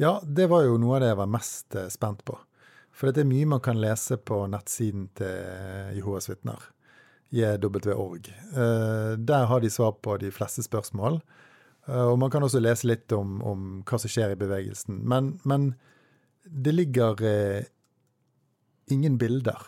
Ja, 0.00 0.20
det 0.22 0.48
var 0.52 0.64
jo 0.66 0.76
noe 0.80 0.96
av 0.96 1.04
det 1.04 1.10
jeg 1.12 1.20
var 1.20 1.32
mest 1.32 1.76
eh, 1.76 1.90
spent 1.92 2.24
på. 2.28 2.38
For 2.96 3.12
det 3.12 3.24
er 3.24 3.28
mye 3.28 3.48
man 3.48 3.60
kan 3.64 3.80
lese 3.80 4.16
på 4.16 4.44
nettsiden 4.48 5.10
til 5.16 5.96
Jehovas 5.98 6.30
vitner. 6.30 6.62
JW.org. 7.34 8.28
Eh, 8.30 9.12
der 9.18 9.44
har 9.50 9.60
de 9.60 9.70
svar 9.70 9.96
på 10.02 10.16
de 10.22 10.30
fleste 10.30 10.62
spørsmål. 10.62 11.20
Eh, 11.86 12.06
og 12.06 12.18
man 12.18 12.30
kan 12.30 12.42
også 12.42 12.62
lese 12.62 12.88
litt 12.88 13.12
om, 13.12 13.40
om 13.46 13.66
hva 13.86 13.98
som 14.00 14.12
skjer 14.12 14.34
i 14.34 14.40
bevegelsen. 14.40 15.00
Men, 15.02 15.36
men 15.44 15.72
det 16.46 16.74
ligger 16.74 17.22
eh, 17.26 17.66
ingen 18.90 19.18
bilder 19.18 19.62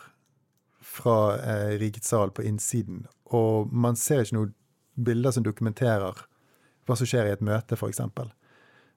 fra 0.79 1.37
eh, 1.37 1.75
Rikets 1.79 2.11
sal 2.11 2.31
på 2.31 2.45
innsiden. 2.47 3.05
Og 3.35 3.71
man 3.71 3.99
ser 3.99 4.23
ikke 4.23 4.39
noen 4.39 4.55
bilder 4.99 5.35
som 5.35 5.45
dokumenterer 5.45 6.25
hva 6.87 6.97
som 6.97 7.07
skjer 7.07 7.29
i 7.29 7.35
et 7.35 7.45
møte, 7.45 7.77
f.eks. 7.77 8.01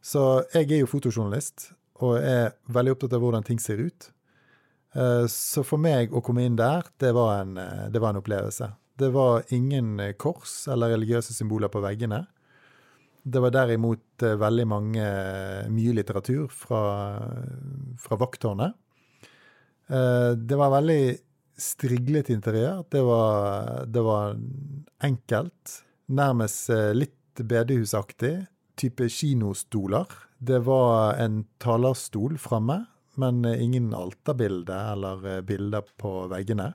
Så 0.03 0.23
jeg 0.55 0.71
er 0.71 0.83
jo 0.83 0.91
fotojournalist 0.91 1.71
og 2.03 2.17
er 2.19 2.55
veldig 2.73 2.97
opptatt 2.97 3.15
av 3.15 3.23
hvordan 3.23 3.45
ting 3.47 3.61
ser 3.63 3.83
ut. 3.85 4.09
Eh, 4.93 5.27
så 5.31 5.65
for 5.65 5.81
meg 5.81 6.13
å 6.13 6.21
komme 6.25 6.45
inn 6.45 6.59
der, 6.59 6.85
det 7.01 7.15
var, 7.17 7.41
en, 7.43 7.57
eh, 7.57 7.89
det 7.93 8.03
var 8.03 8.13
en 8.13 8.21
opplevelse. 8.21 8.69
Det 9.01 9.09
var 9.15 9.47
ingen 9.55 9.99
eh, 10.01 10.15
kors 10.21 10.67
eller 10.69 10.93
religiøse 10.93 11.35
symboler 11.37 11.73
på 11.73 11.83
veggene. 11.85 12.27
Det 13.23 13.41
var 13.41 13.55
derimot 13.55 14.19
veldig 14.19 14.65
mange, 14.67 15.03
mye 15.71 15.93
litteratur 15.95 16.49
fra, 16.51 16.81
fra 18.03 18.17
vakttårnet. 18.19 18.75
Det 19.87 20.59
var 20.59 20.73
veldig 20.75 21.05
striglet 21.55 22.33
interiør. 22.35 22.81
Det 22.91 23.05
var, 23.07 23.87
det 23.87 24.03
var 24.03 24.35
enkelt. 25.07 25.77
Nærmest 26.11 26.73
litt 26.99 27.45
bedehusaktig. 27.47 28.33
Type 28.75 29.07
kinostoler. 29.07 30.11
Det 30.43 30.59
var 30.67 31.15
en 31.23 31.45
talerstol 31.63 32.35
framme 32.43 32.81
men 33.15 33.45
eh, 33.45 33.63
ingen 33.63 33.95
alterbilde 33.95 34.77
eller 34.93 35.27
eh, 35.27 35.41
bilder 35.47 35.85
på 36.01 36.15
veggene. 36.33 36.73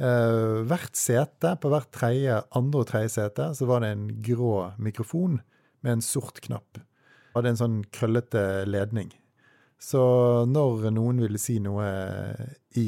Uh, 0.00 0.64
hvert 0.66 0.96
sete, 0.96 1.50
på 1.60 1.68
hvert 1.70 1.90
tredje, 1.94 2.38
andre 2.56 2.80
og 2.80 2.88
tredje 2.88 3.10
sete, 3.12 3.50
så 3.54 3.66
var 3.68 3.82
det 3.84 3.90
en 3.92 4.06
grå 4.24 4.72
mikrofon 4.80 5.36
med 5.84 5.98
en 5.98 6.04
sort 6.04 6.40
knapp. 6.42 6.80
Det 6.80 7.36
hadde 7.36 7.52
en 7.52 7.60
sånn 7.60 7.76
krøllete 7.92 8.64
ledning. 8.66 9.12
Så 9.82 10.00
når 10.48 10.88
noen 10.96 11.20
ville 11.22 11.38
si 11.38 11.58
noe 11.62 11.86
i 12.80 12.86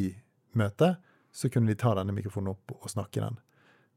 møtet, 0.56 0.96
så 1.34 1.50
kunne 1.52 1.70
de 1.70 1.78
ta 1.78 1.92
denne 1.99 2.14
mikrofonen 2.16 2.54
opp 2.54 2.73
og 2.78 2.90
snakke 2.90 3.20
den. 3.20 3.37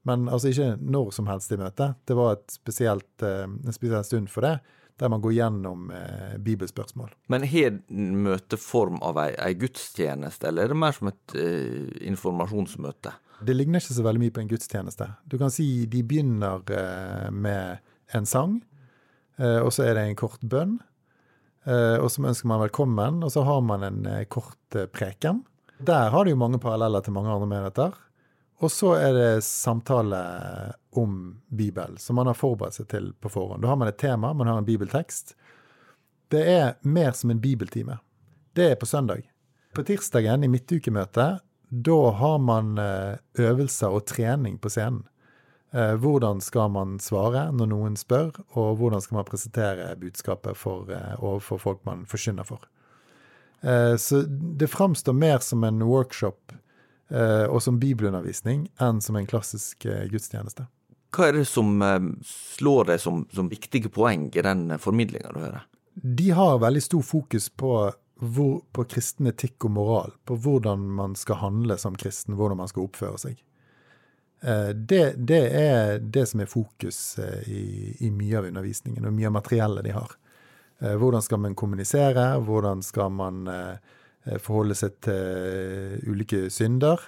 Men 0.07 0.27
altså 0.27 0.51
ikke 0.51 0.75
når 0.81 1.11
som 1.15 1.31
helst 1.31 1.55
i 1.55 1.59
møtet. 1.61 1.97
Det 2.07 2.15
var 2.17 2.39
spesielt, 2.51 3.23
en 3.23 3.75
spesiell 3.75 4.05
stund 4.07 4.31
for 4.33 4.45
det 4.45 4.57
der 4.97 5.11
man 5.13 5.21
går 5.21 5.35
gjennom 5.35 5.91
eh, 5.93 6.37
bibelspørsmål. 6.41 7.11
Men 7.29 7.45
har 7.45 7.77
møtet 7.89 8.61
form 8.61 8.97
av 9.05 9.19
ei, 9.21 9.31
ei, 9.43 9.53
gudstjeneste, 9.59 10.49
eller 10.49 10.65
er 10.65 10.73
det 10.73 10.79
mer 10.81 10.95
som 10.95 11.11
et 11.11 11.37
eh, 11.37 11.91
informasjonsmøte? 12.09 13.13
Det 13.45 13.53
ligner 13.53 13.83
ikke 13.83 13.93
så 13.99 14.05
veldig 14.07 14.23
mye 14.23 14.33
på 14.33 14.41
en 14.41 14.49
gudstjeneste. 14.49 15.09
Du 15.29 15.37
kan 15.37 15.53
si 15.53 15.85
de 15.89 16.01
begynner 16.07 16.65
eh, 16.73 17.27
med 17.29 17.83
en 18.17 18.25
sang, 18.29 18.57
eh, 19.37 19.59
og 19.61 19.69
så 19.75 19.85
er 19.85 19.97
det 19.97 20.07
en 20.07 20.19
kort 20.19 20.41
bønn. 20.41 20.79
Eh, 21.67 21.97
og 22.01 22.09
så 22.09 22.25
ønsker 22.25 22.49
man 22.49 22.63
velkommen, 22.65 23.21
og 23.27 23.33
så 23.33 23.45
har 23.45 23.61
man 23.65 23.85
en 23.85 24.01
eh, 24.09 24.25
kort 24.31 24.81
preken. 24.95 25.43
Der 25.77 26.09
har 26.09 26.25
det 26.25 26.33
jo 26.33 26.41
mange 26.41 26.57
paralleller 26.63 27.05
til 27.05 27.13
mange 27.13 27.29
andre 27.29 27.49
menigheter. 27.51 27.97
Og 28.57 28.71
så 28.73 28.95
er 28.97 29.13
det 29.13 29.43
samtale 29.45 30.19
om 30.97 31.41
Bibelen, 31.47 31.97
som 31.97 32.17
man 32.17 32.27
har 32.27 32.37
forberedt 32.37 32.79
seg 32.79 32.87
til 32.89 33.11
på 33.21 33.29
forhånd. 33.29 33.61
Da 33.61 33.69
har 33.69 33.77
man 33.77 33.91
et 33.91 33.99
tema, 34.01 34.33
man 34.33 34.49
har 34.49 34.57
en 34.57 34.65
bibeltekst. 34.65 35.35
Det 36.33 36.41
er 36.41 36.71
mer 36.81 37.13
som 37.13 37.31
en 37.31 37.41
bibeltime. 37.41 37.99
Det 38.57 38.71
er 38.71 38.79
på 38.79 38.89
søndag. 38.89 39.29
På 39.77 39.85
tirsdagen 39.85 40.43
i 40.43 40.49
midtukemøtet, 40.49 41.43
da 41.69 41.99
har 42.17 42.39
man 42.41 42.77
eh, 42.81 43.19
øvelser 43.37 43.93
og 43.93 44.07
trening 44.09 44.57
på 44.57 44.71
scenen. 44.73 45.03
Eh, 45.75 45.93
hvordan 46.01 46.41
skal 46.41 46.71
man 46.73 46.97
svare 47.03 47.51
når 47.53 47.69
noen 47.69 47.99
spør, 47.99 48.31
og 48.57 48.79
hvordan 48.79 49.03
skal 49.05 49.19
man 49.19 49.27
presentere 49.29 49.91
budskapet 50.01 50.57
for, 50.57 50.89
eh, 50.89 51.13
overfor 51.19 51.61
folk 51.61 51.85
man 51.85 52.07
forkynner 52.09 52.47
for. 52.47 52.65
Så 53.97 54.19
det 54.29 54.67
framstår 54.69 55.15
mer 55.17 55.39
som 55.41 55.63
en 55.65 55.81
workshop 55.81 56.53
og 57.47 57.61
som 57.63 57.79
bibelundervisning 57.79 58.67
enn 58.83 59.01
som 59.01 59.15
en 59.15 59.27
klassisk 59.29 59.85
eh, 59.85 60.05
gudstjeneste. 60.11 60.67
Hva 61.15 61.29
er 61.29 61.37
det 61.39 61.45
som 61.47 61.81
eh, 61.81 62.01
slår 62.57 62.91
deg 62.91 63.01
som, 63.03 63.23
som 63.33 63.51
viktige 63.51 63.91
poeng 63.93 64.27
i 64.33 64.43
den 64.43 64.73
formidlinga 64.81 65.31
du 65.31 65.39
hører? 65.45 65.65
De 65.95 66.29
har 66.35 66.59
veldig 66.61 66.83
stor 66.83 67.05
fokus 67.07 67.49
på, 67.49 67.73
hvor, 68.21 68.53
på 68.75 68.87
kristen 68.91 69.31
etikk 69.31 69.69
og 69.69 69.75
moral. 69.79 70.15
På 70.27 70.37
hvordan 70.37 70.83
man 70.99 71.15
skal 71.17 71.41
handle 71.41 71.79
som 71.81 71.95
kristen, 71.97 72.35
hvordan 72.37 72.59
man 72.59 72.69
skal 72.69 72.85
oppføre 72.85 73.21
seg. 73.23 73.43
Det, 74.37 75.15
det 75.17 75.39
er 75.57 75.95
det 75.97 76.27
som 76.29 76.43
er 76.43 76.51
fokus 76.51 77.17
i, 77.49 77.95
i, 77.97 78.11
mye 78.13 78.37
av 78.37 78.45
undervisningen 78.45 79.07
og 79.09 79.15
mye 79.15 79.31
av 79.31 79.33
materiellet 79.39 79.87
de 79.87 79.95
har. 79.95 80.13
Hvordan 81.01 81.25
skal 81.25 81.41
man 81.41 81.55
kommunisere? 81.57 82.27
Hvordan 82.45 82.85
skal 82.85 83.09
man 83.17 83.49
Eh, 83.49 83.77
forholde 84.43 84.75
seg 84.77 84.97
til 85.05 85.13
eh, 85.17 86.09
ulike 86.09 86.47
synder. 86.53 87.01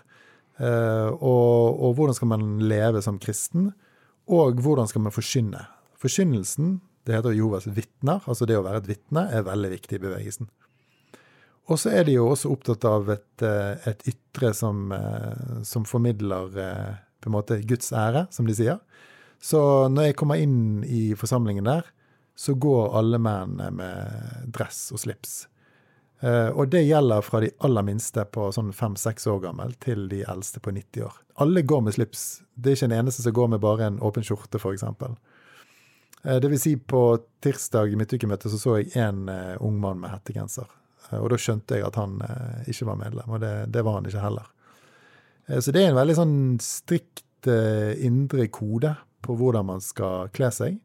Eh, 0.60 1.10
og, 1.10 1.80
og, 1.80 1.94
hvordan 1.98 2.18
skal 2.18 2.32
man 2.34 2.46
leve 2.70 3.04
som 3.06 3.20
kristen? 3.22 3.72
Og 4.30 4.62
hvordan 4.64 4.90
skal 4.90 5.04
man 5.06 5.16
forkynne? 5.16 5.66
Forkynnelsen, 6.00 6.80
det 7.08 7.18
heter 7.18 7.36
Jehovas 7.36 7.68
vitner, 7.76 8.24
altså 8.30 8.48
det 8.48 8.60
å 8.60 8.64
være 8.66 8.84
et 8.84 8.90
vitne, 8.94 9.26
er 9.34 9.48
veldig 9.48 9.72
viktig 9.74 9.98
i 10.00 10.04
bevegelsen. 10.04 10.50
Og 11.70 11.78
så 11.78 11.92
er 11.94 12.08
de 12.08 12.16
jo 12.16 12.30
også 12.32 12.50
opptatt 12.54 12.86
av 12.90 13.12
et, 13.14 13.44
et 13.86 14.08
ytre 14.10 14.56
som, 14.58 14.88
som, 15.68 15.84
formidler 15.86 16.48
på 17.22 17.30
en 17.30 17.36
måte 17.36 17.60
Guds 17.70 17.92
ære, 17.94 18.24
som 18.34 18.48
de 18.50 18.56
sier. 18.58 18.80
Så 19.38 19.60
når 19.92 20.10
jeg 20.10 20.18
kommer 20.18 20.42
inn 20.42 20.82
i 20.88 21.12
forsamlingen 21.20 21.68
der, 21.70 21.86
så 22.40 22.56
går 22.56 22.96
alle 22.98 23.20
mennene 23.22 23.70
med 23.76 24.50
dress 24.56 24.88
og 24.96 25.04
slips. 25.04 25.44
Uh, 26.20 26.52
og 26.52 26.68
det 26.68 26.82
gjelder 26.84 27.24
fra 27.24 27.40
de 27.40 27.52
aller 27.64 27.86
minste 27.88 28.26
på 28.28 28.50
sånn 28.52 28.74
fem-seks 28.76 29.28
år 29.32 29.40
gammel 29.46 29.72
til 29.80 30.10
de 30.12 30.20
eldste 30.28 30.60
på 30.60 30.74
90 30.76 31.06
år. 31.08 31.14
Alle 31.40 31.64
går 31.64 31.86
med 31.86 31.96
slips. 31.96 32.42
Det 32.60 32.74
er 32.74 32.76
ikke 32.76 32.90
en 32.90 32.96
eneste 32.98 33.24
som 33.24 33.36
går 33.38 33.54
med 33.54 33.62
bare 33.64 33.88
en 33.88 34.02
åpen 34.04 34.26
skjorte, 34.28 34.60
f.eks. 34.60 34.84
Eh, 34.84 36.40
det 36.44 36.52
vil 36.52 36.60
si, 36.60 36.74
på 36.76 37.04
tirsdag 37.40 37.94
i 37.94 38.00
midtukemøtet 38.00 38.52
så 38.52 38.60
så 38.60 38.76
jeg 38.82 38.92
en 39.00 39.30
uh, 39.32 39.56
ung 39.64 39.80
mann 39.80 40.02
med 40.04 40.12
hettegenser. 40.12 40.68
Og 41.16 41.30
da 41.32 41.40
skjønte 41.42 41.80
jeg 41.80 41.88
at 41.88 41.96
han 41.98 42.20
ikke 42.70 42.86
var 42.86 42.98
medlem, 43.00 43.32
og 43.34 43.40
det, 43.42 43.54
det 43.74 43.82
var 43.82 43.96
han 43.96 44.06
ikke 44.06 44.22
heller. 44.22 44.52
så 45.58 45.72
det 45.74 45.82
er 45.82 45.88
en 45.90 45.98
veldig 45.98 46.16
sånn 46.20 46.36
strikt 46.62 47.48
indre 47.50 48.46
kode 48.54 48.92
på 49.26 49.34
hvordan 49.40 49.66
man 49.72 49.82
skal 49.82 50.30
kle 50.36 50.52
seg. 50.54 50.76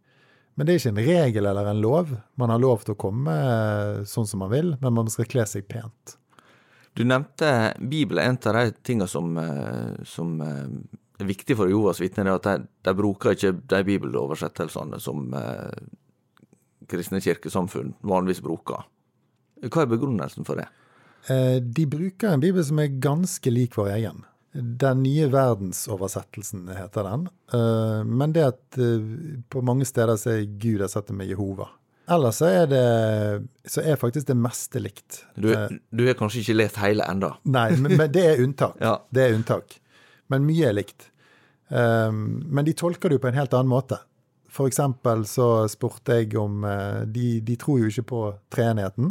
Men 0.55 0.67
det 0.67 0.75
er 0.75 0.81
ikke 0.81 0.93
en 0.93 1.07
regel 1.09 1.49
eller 1.51 1.71
en 1.71 1.81
lov. 1.83 2.13
Man 2.39 2.53
har 2.53 2.63
lov 2.63 2.85
til 2.85 2.95
å 2.95 3.01
komme 3.01 3.33
eh, 3.35 4.03
sånn 4.07 4.29
som 4.31 4.45
man 4.45 4.53
vil, 4.53 4.77
men 4.83 4.95
man 4.95 5.11
skal 5.11 5.27
kle 5.31 5.47
seg 5.51 5.67
pent. 5.71 6.15
Du 6.95 7.03
nevnte 7.03 7.75
Bibelen. 7.81 8.23
En 8.23 8.39
av 8.55 8.61
de 8.61 8.77
tingene 8.87 9.11
som, 9.11 9.35
eh, 9.39 9.97
som 10.07 10.37
eh, 10.45 10.69
er 11.19 11.31
viktig 11.31 11.57
for 11.59 11.71
Jovas 11.71 11.99
vitner, 12.03 12.31
er 12.31 12.39
at 12.39 12.47
de, 12.47 12.69
de 12.87 12.95
bruker 12.95 13.35
ikke 13.35 13.57
de 13.75 13.83
bibeloversettelsene 13.91 15.01
som 15.03 15.27
eh, 15.35 15.83
kristne 16.91 17.23
kirkesamfunn 17.25 17.97
vanligvis 18.07 18.45
bruker. 18.45 18.87
Hva 19.65 19.83
er 19.85 19.91
begrunnelsen 19.91 20.47
for 20.47 20.61
det? 20.61 20.69
Eh, 21.33 21.59
de 21.59 21.87
bruker 21.89 22.31
en 22.31 22.43
bibel 22.43 22.65
som 22.65 22.79
er 22.83 22.95
ganske 23.03 23.51
lik 23.51 23.75
vår 23.79 23.95
egen. 23.97 24.23
Den 24.55 25.01
nye 25.03 25.27
verdensoversettelsen 25.33 26.69
heter 26.77 27.07
den. 27.09 27.25
Eh, 27.53 28.03
men 28.07 28.35
det 28.35 28.45
at 28.53 28.79
eh, 28.79 29.09
på 29.51 29.63
mange 29.67 29.87
steder 29.89 30.15
så 30.21 30.37
er 30.37 30.45
Gud 30.63 30.85
erstattet 30.85 31.17
med 31.19 31.27
Jehova. 31.27 31.67
Ellers 32.15 32.39
så 32.39 32.51
er 32.53 32.69
det 32.71 32.85
så 33.67 33.83
er 33.83 33.99
faktisk 33.99 34.29
det 34.29 34.37
meste 34.39 34.79
likt. 34.83 35.25
Du, 35.35 35.49
du 35.91 36.05
har 36.07 36.19
kanskje 36.19 36.45
ikke 36.45 36.59
lest 36.61 36.79
hele 36.83 37.07
enda? 37.09 37.33
Nei, 37.49 37.71
men, 37.81 37.97
men 37.97 38.13
det 38.13 38.25
er 38.35 38.45
unntak. 38.45 38.79
Ja. 38.85 38.99
Det 39.11 39.25
er 39.25 39.35
unntak. 39.39 39.79
Men 40.31 40.47
mye 40.47 40.69
er 40.69 40.77
likt. 40.77 41.09
Men 41.75 42.67
de 42.67 42.75
tolker 42.77 43.09
det 43.09 43.17
jo 43.17 43.23
på 43.25 43.31
en 43.31 43.39
helt 43.39 43.55
annen 43.57 43.73
måte. 43.73 43.97
For 44.53 44.69
eksempel 44.69 45.25
så 45.27 45.65
spurte 45.73 46.21
jeg 46.21 46.37
om 46.39 46.61
De, 47.11 47.41
de 47.43 47.57
tror 47.59 47.81
jo 47.81 47.89
ikke 47.89 48.05
på 48.13 48.21
treenigheten. 48.53 49.09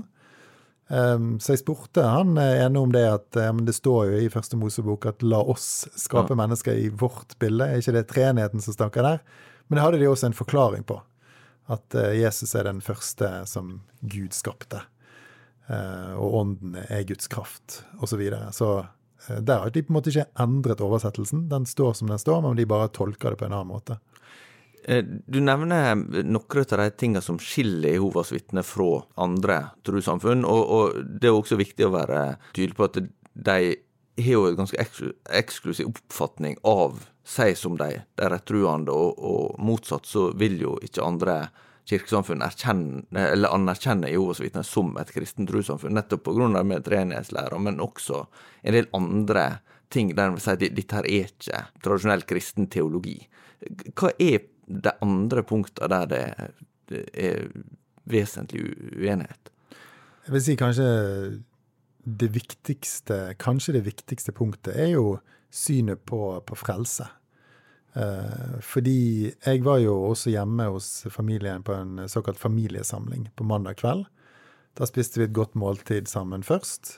Um, 0.94 1.40
så 1.42 1.56
jeg 1.56 1.64
spurte 1.64 2.04
han 2.06 2.36
ene 2.38 2.78
om 2.78 2.92
det 2.94 3.02
at 3.10 3.38
um, 3.50 3.64
det 3.66 3.74
står 3.74 4.12
jo 4.12 4.20
i 4.22 4.30
første 4.30 4.60
Mosebok 4.60 5.08
at 5.10 5.24
'la 5.26 5.40
oss 5.42 5.88
skape 5.98 6.36
ja. 6.36 6.38
mennesker 6.38 6.78
i 6.78 6.90
vårt 6.90 7.34
bilde'. 7.42 7.66
Er 7.66 7.82
ikke 7.82 7.96
det 7.96 8.08
treenigheten 8.12 8.62
som 8.62 8.76
snakker 8.76 9.02
der? 9.02 9.24
Men 9.68 9.80
det 9.80 9.86
hadde 9.86 10.02
de 10.04 10.10
også 10.12 10.30
en 10.30 10.38
forklaring 10.38 10.86
på. 10.86 11.00
At 11.72 11.98
uh, 11.98 12.12
Jesus 12.14 12.54
er 12.56 12.70
den 12.70 12.82
første 12.82 13.32
som 13.50 13.80
Gud 14.02 14.38
skapte. 14.38 14.84
Og 16.20 16.34
ånden 16.36 16.76
er 16.76 17.06
Guds 17.08 17.30
kraft, 17.32 17.86
osv. 17.96 18.08
Så, 18.12 18.18
videre. 18.20 18.52
så 18.52 18.86
der 19.40 19.60
har 19.60 19.70
de 19.72 19.82
på 19.82 19.94
en 19.94 19.96
måte 19.96 20.12
ikke 20.12 20.26
endret 20.44 20.82
oversettelsen. 20.84 21.48
Den 21.50 21.66
står 21.66 21.94
som 21.94 22.12
den 22.12 22.20
står, 22.20 22.42
men 22.44 22.58
de 22.60 22.66
bare 22.68 22.92
tolker 22.92 23.32
det 23.32 23.40
på 23.40 23.46
en 23.48 23.56
annen 23.56 23.72
måte. 23.72 23.96
Du 24.84 25.40
nevner 25.40 25.96
noen 25.96 26.64
av 26.64 26.80
de 26.82 26.90
tingene 26.98 27.22
som 27.24 27.40
skiller 27.40 27.96
Jehovas 27.96 28.34
vitner 28.34 28.66
fra 28.68 29.04
andre 29.22 29.60
trossamfunn. 29.88 30.44
Og, 30.46 30.64
og, 30.76 31.02
det 31.22 31.30
er 31.30 31.38
også 31.38 31.60
viktig 31.60 31.88
å 31.88 31.94
være 31.96 32.24
tydelig 32.52 32.78
på 32.80 32.90
at 32.90 33.00
de 33.34 33.58
har 34.20 34.34
jo 34.36 34.46
en 34.50 34.60
ganske 34.60 34.88
eksklusiv 35.34 35.90
oppfatning 35.90 36.58
av 36.68 37.06
seg 37.24 37.56
som 37.58 37.78
de, 37.80 38.04
de 38.20 38.30
rettruende, 38.30 38.92
og, 38.92 39.18
og, 39.18 39.60
motsatt 39.64 40.08
så 40.10 40.28
vil 40.38 40.60
jo 40.62 40.76
ikke 40.84 41.06
andre 41.06 41.38
kirkesamfunn 41.90 42.44
anerkjenne 42.44 44.12
Jehovas 44.12 44.42
vitner 44.44 44.64
som 44.68 44.94
et 45.00 45.12
kristent 45.16 45.50
trossamfunn, 45.52 45.96
nettopp 45.98 46.28
pga. 46.28 46.80
treenighetslæra, 46.84 47.60
men 47.60 47.82
også 47.84 48.26
en 48.62 48.78
del 48.78 48.88
andre 48.94 49.48
ting 49.94 50.14
der 50.16 50.30
en 50.30 50.38
vil 50.38 50.44
si 50.44 50.54
at 50.54 50.64
dette 50.64 50.96
her 50.96 51.08
er 51.08 51.28
ikke 51.32 51.66
tradisjonell 51.84 52.26
kristen 52.28 52.70
teologi. 52.72 53.18
Hva 53.96 54.14
er 54.20 54.44
de 54.68 54.94
andre 55.04 55.44
punktene 55.48 55.90
der 55.92 56.12
det, 56.12 56.52
det 56.92 57.04
er 57.14 57.50
vesentlig 58.10 58.66
uenighet? 58.98 59.52
Jeg 60.24 60.36
vil 60.36 60.46
si 60.46 60.56
kanskje 60.60 60.88
det 62.04 62.30
viktigste, 62.36 63.36
kanskje 63.40 63.78
det 63.78 63.86
viktigste 63.88 64.34
punktet 64.36 64.76
er 64.76 64.94
jo 64.96 65.18
synet 65.54 66.04
på, 66.08 66.20
på 66.48 66.58
frelse. 66.58 67.08
Eh, 67.94 68.58
fordi 68.66 69.30
jeg 69.30 69.62
var 69.66 69.80
jo 69.84 69.96
også 70.10 70.34
hjemme 70.34 70.66
hos 70.74 71.06
familien 71.14 71.64
på 71.64 71.76
en 71.78 72.08
såkalt 72.10 72.40
familiesamling 72.42 73.30
på 73.36 73.48
mandag 73.48 73.78
kveld. 73.84 74.08
Da 74.74 74.88
spiste 74.90 75.22
vi 75.22 75.28
et 75.28 75.36
godt 75.36 75.54
måltid 75.60 76.10
sammen 76.10 76.44
først. 76.44 76.98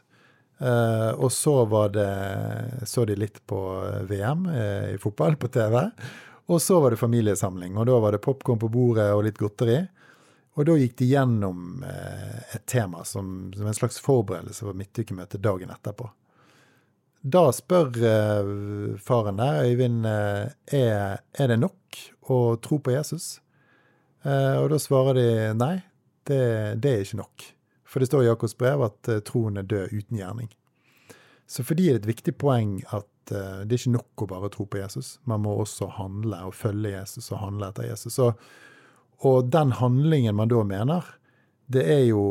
Eh, 0.63 1.11
og 1.19 1.33
så 1.35 1.65
var 1.67 1.91
det 1.91 2.87
så 2.87 3.03
de 3.05 3.17
litt 3.19 3.41
på 3.49 3.59
VM 4.07 4.47
eh, 4.53 4.93
i 4.95 5.01
fotball 5.01 5.35
på 5.35 5.51
TV. 5.51 5.81
Og 6.45 6.61
så 6.61 6.79
var 6.79 6.93
det 6.93 7.01
familiesamling, 7.01 7.77
og 7.77 7.87
da 7.89 7.99
var 7.99 8.13
det 8.13 8.21
popkorn 8.21 8.59
på 8.61 8.69
bordet 8.69 9.07
og 9.15 9.23
litt 9.25 9.39
godteri. 9.39 9.79
Og 10.55 10.67
da 10.67 10.75
gikk 10.79 10.93
de 11.01 11.07
gjennom 11.09 11.81
eh, 11.83 12.43
et 12.55 12.65
tema 12.69 13.01
som, 13.03 13.49
som 13.55 13.67
en 13.67 13.75
slags 13.75 13.97
forberedelse 13.99 14.63
for 14.63 14.77
midtukemøtet 14.77 15.43
dagen 15.43 15.73
etterpå. 15.73 16.07
Da 17.25 17.47
spør 17.49 17.89
uh, 17.97 18.93
faren 19.01 19.39
der, 19.41 19.63
Øyvind, 19.65 20.05
uh, 20.05 20.45
er, 20.69 21.23
er, 21.33 21.47
det 21.49 21.57
nok 21.57 21.97
å 22.29 22.37
tro 22.61 22.77
på 22.77 22.93
Jesus? 22.93 23.39
Og 24.25 24.71
da 24.71 24.77
svarer 24.81 25.17
de 25.19 25.25
nei, 25.53 25.75
det, 26.25 26.37
det, 26.81 26.91
er 26.91 27.03
ikke 27.03 27.19
nok. 27.19 27.43
For 27.85 28.01
det 28.01 28.07
står 28.09 28.23
i 28.23 28.29
Jakobs 28.31 28.55
brev 28.57 28.81
at 28.81 29.09
troen 29.27 29.61
er 29.61 29.67
død 29.69 29.91
uten 29.93 30.17
gjerning. 30.17 30.47
Så 31.45 31.61
for 31.61 31.77
de 31.77 31.91
er 31.91 31.99
det 31.99 32.01
et 32.01 32.09
viktig 32.09 32.33
poeng 32.41 32.79
at 32.89 33.05
det 33.31 33.73
er 33.73 33.77
ikke 33.79 33.95
nok 33.95 34.23
å 34.25 34.27
bare 34.29 34.49
tro 34.53 34.65
på 34.69 34.79
Jesus. 34.81 35.15
Man 35.25 35.43
må 35.45 35.55
også 35.61 35.87
handle 35.97 36.43
og 36.47 36.55
følge 36.57 36.93
Jesus 36.93 37.31
og 37.31 37.41
handle 37.41 37.71
etter 37.71 37.87
Jesus. 37.89 38.19
Og, 38.21 38.37
og 39.25 39.49
den 39.53 39.73
handlingen 39.79 40.37
man 40.37 40.51
da 40.51 40.61
mener, 40.67 41.07
det 41.71 41.85
er 41.89 42.03
jo 42.11 42.25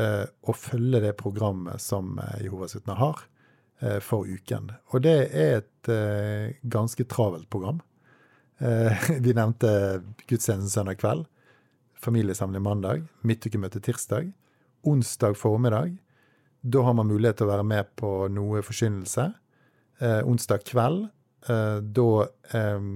å 0.00 0.52
følge 0.54 1.00
det 1.02 1.16
programmet 1.18 1.82
som 1.82 2.14
Jehovas 2.40 2.76
vitner 2.78 2.96
har 2.96 3.24
uh, 3.82 4.00
for 4.00 4.28
uken. 4.28 4.72
Og 4.92 5.04
det 5.04 5.16
er 5.28 5.60
et 5.60 5.90
uh, 5.90 6.52
ganske 6.62 7.04
travelt 7.10 7.48
program. 7.50 7.80
Uh, 8.60 8.92
vi 9.24 9.34
nevnte 9.36 10.02
gudstjenesten 10.26 10.70
søndag 10.70 11.00
kveld, 11.00 11.26
familiesamling 12.00 12.64
mandag, 12.64 13.04
midtukemøte 13.26 13.82
tirsdag, 13.84 14.32
onsdag 14.86 15.36
formiddag. 15.36 15.98
Da 16.60 16.84
har 16.84 16.96
man 16.96 17.08
mulighet 17.08 17.40
til 17.40 17.48
å 17.48 17.54
være 17.54 17.66
med 17.66 17.92
på 18.00 18.28
noe 18.32 18.62
forkynnelse. 18.64 19.30
Uh, 20.00 20.20
onsdag 20.28 20.64
kveld, 20.64 21.10
da, 21.40 22.04
um, 22.52 22.88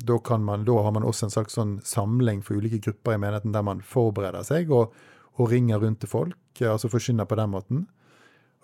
da, 0.00 0.36
man, 0.40 0.62
da, 0.64 0.76
har 0.82 0.92
man 0.96 1.04
også 1.04 1.26
en 1.26 1.32
slags 1.34 1.56
sånn 1.58 1.74
samling 1.84 2.38
for 2.40 2.56
ulike 2.56 2.78
grupper 2.86 3.18
i 3.18 3.20
menigheten 3.20 3.52
der 3.52 3.64
man 3.64 3.82
forbereder 3.84 4.44
seg 4.48 4.72
og, 4.72 4.94
og 5.36 5.50
ringer 5.52 5.82
rundt 5.82 6.00
til 6.00 6.08
folk, 6.08 6.62
altså 6.64 6.88
forkynner 6.88 7.28
på 7.28 7.36
den 7.36 7.52
måten. 7.52 7.82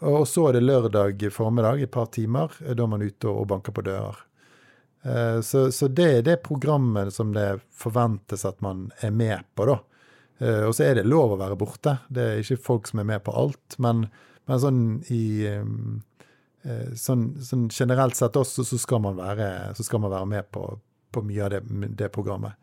Og 0.05 0.25
så 0.29 0.49
er 0.49 0.57
det 0.57 0.65
lørdag 0.65 1.25
formiddag, 1.33 1.81
et 1.81 1.93
par 1.93 2.09
timer. 2.13 2.53
Da 2.61 2.85
er 2.85 2.91
man 2.91 3.05
ute 3.05 3.29
og 3.29 3.47
banker 3.53 3.77
på 3.77 3.85
dører. 3.85 4.19
Eh, 5.07 5.41
så, 5.41 5.73
så, 5.73 5.89
det 5.89 6.09
er 6.19 6.23
det 6.23 6.43
programmet 6.45 7.15
som 7.15 7.33
det 7.35 7.61
forventes 7.73 8.45
at 8.45 8.61
man 8.65 8.91
er 9.01 9.11
med 9.11 9.47
på, 9.55 9.69
da. 9.71 9.79
Eh, 10.39 10.65
og 10.67 10.75
så 10.77 10.89
er 10.89 10.99
det 10.99 11.07
lov 11.09 11.37
å 11.37 11.41
være 11.41 11.59
borte. 11.59 11.99
Det 12.09 12.27
er 12.27 12.43
ikke 12.43 12.65
folk 12.69 12.91
som 12.91 13.01
er 13.01 13.09
med 13.09 13.25
på 13.25 13.35
alt. 13.37 13.79
Men, 13.83 14.07
men 14.51 14.63
sånn 14.63 14.83
i 15.15 15.47
eh, 15.49 15.65
sånn, 16.99 17.29
sånn, 17.45 17.69
generelt 17.71 18.19
sett 18.19 18.37
også, 18.37 18.65
så 18.67 18.79
skal 18.83 19.03
man 19.05 19.19
være, 19.21 19.49
skal 19.79 20.03
man 20.03 20.13
være 20.13 20.29
med 20.31 20.49
på, 20.51 20.65
på, 21.15 21.23
mye 21.23 21.45
av 21.47 21.53
det, 21.55 21.61
det 21.99 22.09
programmet. 22.15 22.59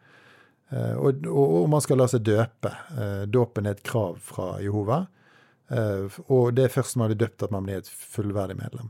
Og, 0.74 1.24
og, 1.30 1.44
og, 1.44 1.68
man 1.70 1.84
skal 1.86 2.00
la 2.02 2.08
seg 2.10 2.24
døpe. 2.26 2.72
Dåpen 3.30 3.68
er 3.70 3.76
et 3.78 3.84
krav 3.86 4.18
fra 4.26 4.56
Jehova. 4.64 5.04
Eh, 5.72 6.18
og 6.28 6.54
det 6.58 6.68
er 6.68 6.74
først 6.74 6.96
når 6.96 7.04
man 7.04 7.14
blir 7.14 7.22
døpt 7.24 7.46
at 7.46 7.54
man 7.54 7.68
blir 7.68 7.82
et 7.82 7.92
fullverdig 8.14 8.58
medlem. 8.60 8.90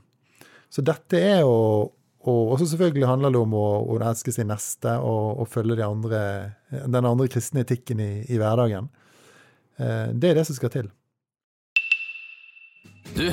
Så 0.74 0.86
dette 0.86 1.20
er 1.20 1.44
å 1.48 1.92
og 2.24 2.54
også 2.54 2.70
selvfølgelig 2.72 3.08
handler 3.10 3.34
det 3.36 3.40
om 3.44 3.56
å, 3.60 3.66
å 3.84 3.98
elske 4.00 4.32
sin 4.32 4.48
neste 4.48 4.94
og, 5.04 5.42
og 5.44 5.50
følge 5.52 5.76
de 5.76 5.84
andre, 5.84 6.20
den 6.72 7.04
andre 7.10 7.26
kristne 7.28 7.66
etikken 7.66 8.00
i, 8.00 8.12
i 8.32 8.38
hverdagen. 8.40 8.88
Eh, 9.76 10.14
det 10.16 10.30
er 10.30 10.40
det 10.40 10.46
som 10.48 10.56
skal 10.56 10.72
til. 10.72 10.88
Du, 13.14 13.28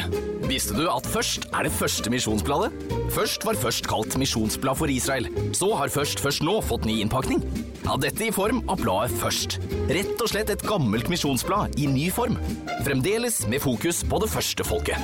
visste 0.45 0.75
du 0.77 0.85
at 0.93 1.07
Først 1.09 1.47
er 1.57 1.65
det 1.65 1.73
første 1.73 2.11
misjonsbladet? 2.13 2.75
Først 3.15 3.45
var 3.49 3.57
Først 3.57 3.87
kalt 3.89 4.17
Misjonsblad 4.21 4.77
for 4.77 4.93
Israel. 4.93 5.29
Så 5.57 5.71
har 5.77 5.93
Først 5.93 6.21
først 6.21 6.45
nå 6.45 6.59
fått 6.65 6.85
ny 6.89 6.99
innpakning. 7.01 7.41
Ja, 7.87 7.97
dette 8.01 8.27
i 8.27 8.35
form 8.35 8.61
av 8.69 8.83
bladet 8.83 9.17
Først. 9.23 9.57
Rett 9.89 10.21
og 10.21 10.29
slett 10.29 10.53
et 10.53 10.65
gammelt 10.69 11.09
misjonsblad 11.09 11.79
i 11.81 11.89
ny 11.89 12.11
form. 12.13 12.37
Fremdeles 12.85 13.41
med 13.49 13.65
fokus 13.65 14.03
på 14.05 14.21
det 14.21 14.29
første 14.33 14.67
folket. 14.69 15.01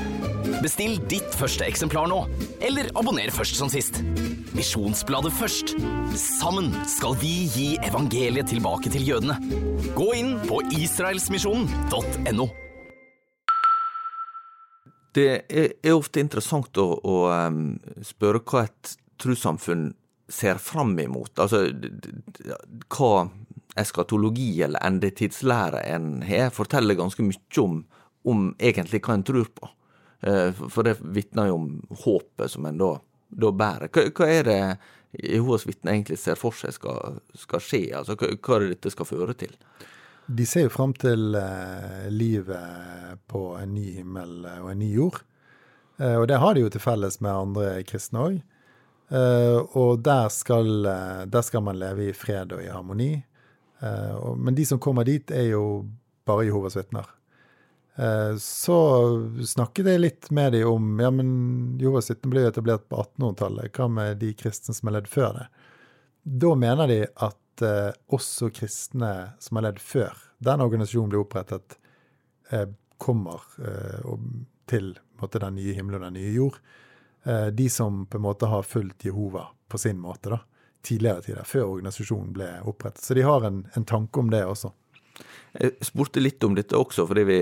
Bestill 0.61 1.01
ditt 1.09 1.33
første 1.37 1.65
eksemplar 1.67 2.11
nå, 2.12 2.21
eller 2.65 2.93
abonner 2.97 3.33
først 3.35 3.57
som 3.59 3.73
sist. 3.73 4.03
Misjonsbladet 4.57 5.33
Først. 5.41 5.75
Sammen 6.21 6.71
skal 6.91 7.17
vi 7.25 7.33
gi 7.57 7.73
evangeliet 7.89 8.53
tilbake 8.53 8.93
til 8.93 9.09
jødene. 9.09 9.41
Gå 9.97 10.12
inn 10.21 10.37
på 10.45 10.61
israelsmisjonen.no. 10.77 12.66
Det 15.17 15.29
er, 15.49 15.95
ofte 15.95 16.21
interessant 16.21 16.77
å, 16.77 16.87
å 17.01 17.17
spørre 18.05 18.43
hva 18.45 18.67
et 18.67 18.97
trossamfunn 19.23 19.89
ser 20.29 20.59
fram 20.61 20.93
imot. 21.01 21.39
Altså 21.41 21.63
hva 22.93 23.29
eskatologi 23.77 24.63
eller 24.65 24.85
endetidslære 24.85 25.83
en 25.93 26.11
har, 26.27 26.53
forteller 26.55 26.99
ganske 26.99 27.25
mye 27.25 27.63
om, 27.63 27.81
om 28.29 28.47
egentlig 28.59 29.03
hva 29.05 29.17
en 29.17 29.27
tror 29.27 29.51
på. 29.57 29.73
Uh, 30.27 30.51
for 30.73 30.87
det 30.87 30.97
vitner 31.13 31.51
jo 31.51 31.59
om 31.61 31.67
håpet 32.05 32.51
som 32.51 32.67
en 32.67 32.79
da, 32.81 32.95
da 33.29 33.53
bærer. 33.53 33.93
Hva, 33.93 34.07
hva, 34.17 34.31
er 34.33 34.49
det 34.49 34.61
Jehovas 35.17 35.67
vitner 35.69 35.93
egentlig 35.95 36.19
ser 36.21 36.41
for 36.41 36.57
seg 36.57 36.75
skal, 36.77 37.21
skal 37.37 37.63
skje? 37.63 37.83
Altså, 37.99 38.17
hva, 38.17 38.33
hva 38.33 38.57
er 38.57 38.65
det 38.65 38.77
dette 38.77 38.95
skal 38.97 39.09
føre 39.09 39.37
til? 39.39 39.53
De 40.27 40.47
ser 40.47 40.67
jo 40.67 40.75
fram 40.75 40.93
til 40.99 41.37
eh, 41.39 42.07
livet 42.11 43.21
på 43.31 43.43
en 43.61 43.75
ny 43.77 43.93
himmel 44.01 44.47
og 44.59 44.71
en 44.73 44.81
ny 44.83 44.91
jord. 44.97 45.21
Eh, 45.99 46.17
og 46.19 46.27
det 46.31 46.41
har 46.43 46.57
de 46.57 46.65
jo 46.65 46.71
til 46.73 46.83
felles 46.83 47.21
med 47.23 47.33
andre 47.33 47.69
kristne 47.87 48.25
òg. 48.25 48.39
Og 49.07 50.01
der 50.03 50.27
skal, 50.35 50.83
der 51.31 51.43
skal, 51.47 51.62
man 51.62 51.79
leve 51.79 52.09
i 52.09 52.15
fred 52.17 52.51
og 52.57 52.59
i 52.65 52.73
harmoni. 52.75 53.12
Men 54.35 54.57
de 54.59 54.65
som 54.67 54.81
kommer 54.83 55.07
dit, 55.07 55.31
er 55.31 55.53
jo 55.53 55.85
bare 56.27 56.49
Jehovas 56.49 56.75
vitner. 56.75 57.07
Så 58.43 58.79
snakket 59.47 59.93
jeg 59.93 60.03
litt 60.03 60.31
med 60.35 60.57
dem 60.57 60.67
om 60.73 60.99
ja, 60.99 61.12
men 61.15 61.31
Jehovas 61.79 62.11
vitner 62.11 62.33
ble 62.33 62.43
jo 62.43 62.51
etablert 62.51 62.89
på 62.91 62.99
1800-tallet. 63.05 63.71
Hva 63.79 63.87
med 63.87 64.19
de 64.25 64.33
kristne 64.43 64.75
som 64.75 64.91
har 64.91 64.99
ledd 64.99 65.12
før 65.12 65.39
det? 65.39 65.47
Da 66.43 66.57
mener 66.59 66.91
de 66.91 67.01
at 67.15 67.39
også 67.62 68.51
kristne 68.55 69.12
som 69.40 69.59
har 69.59 69.69
ledd 69.69 69.79
før 69.81 70.19
den 70.45 70.61
organisasjonen 70.61 71.12
ble 71.14 71.23
opprettet, 71.23 71.79
kommer 73.01 73.45
til 74.69 74.90
måte, 75.21 75.38
den 75.38 75.57
nye 75.59 75.75
himmel 75.77 75.99
og 75.99 76.07
den 76.07 76.19
nye 76.19 76.33
jord. 76.35 76.59
Eh, 77.27 77.47
de 77.47 77.69
som 77.71 78.05
på 78.07 78.19
en 78.19 78.27
måte 78.27 78.47
har 78.51 78.62
fulgt 78.62 79.05
Jehova 79.05 79.49
på 79.69 79.79
sin 79.79 79.99
måte, 79.99 80.31
da, 80.31 80.40
tidligere 80.87 81.23
tider, 81.23 81.47
før 81.47 81.71
organisasjonen 81.77 82.35
ble 82.37 82.51
opprettet. 82.64 83.05
Så 83.05 83.16
de 83.19 83.25
har 83.27 83.47
en, 83.49 83.64
en 83.75 83.87
tanke 83.88 84.21
om 84.21 84.31
det 84.31 84.45
også. 84.47 84.73
Jeg 85.57 85.73
spurte 85.88 86.21
litt 86.21 86.45
om 86.45 86.55
dette 86.55 86.77
også, 86.77 87.07
fordi 87.09 87.23
vi 87.25 87.38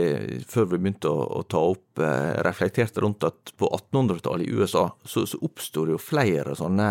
før 0.46 0.68
vi 0.70 0.78
begynte 0.78 1.10
å, 1.10 1.24
å 1.40 1.42
ta 1.50 1.60
opp, 1.72 1.98
eh, 1.98 2.36
reflekterte 2.46 3.02
rundt 3.02 3.26
at 3.26 3.52
på 3.58 3.68
1800-tallet 3.68 4.46
i 4.46 4.54
USA 4.54 4.86
så, 5.02 5.26
så 5.26 5.40
oppsto 5.42 5.84
det 5.84 5.96
jo 5.96 6.00
flere 6.02 6.54
sånne 6.58 6.88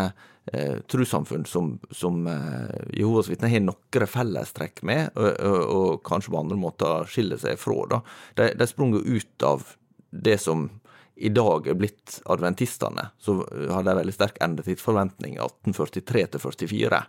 eh, 0.52 0.80
trossamfunn 0.90 1.46
som, 1.50 1.78
som 1.92 2.28
eh, 2.28 2.76
Jehovas 3.00 3.30
vitner 3.32 3.54
har 3.54 3.64
noen 3.64 4.08
fellestrekk 4.10 4.84
med, 4.84 5.12
og, 5.16 5.32
og, 5.40 5.60
og, 5.64 6.04
kanskje 6.08 6.34
på 6.34 6.42
andre 6.44 6.60
måter 6.60 7.10
skiller 7.10 7.42
seg 7.42 7.60
fra. 7.62 7.80
Da. 7.92 8.02
De, 8.40 8.50
de 8.60 8.70
sprang 8.70 8.96
ut 8.98 9.48
av 9.48 9.68
det 10.10 10.38
som 10.42 10.70
i 11.16 11.30
dag 11.30 11.68
er 11.70 11.78
blitt 11.78 12.20
adventistene, 12.26 13.12
så 13.22 13.38
hadde 13.70 13.92
de 13.92 14.00
veldig 14.00 14.16
sterk 14.16 14.40
endetidsforventning 14.42 15.38
1843 15.38 16.24
til 16.34 16.42
44, 16.42 17.02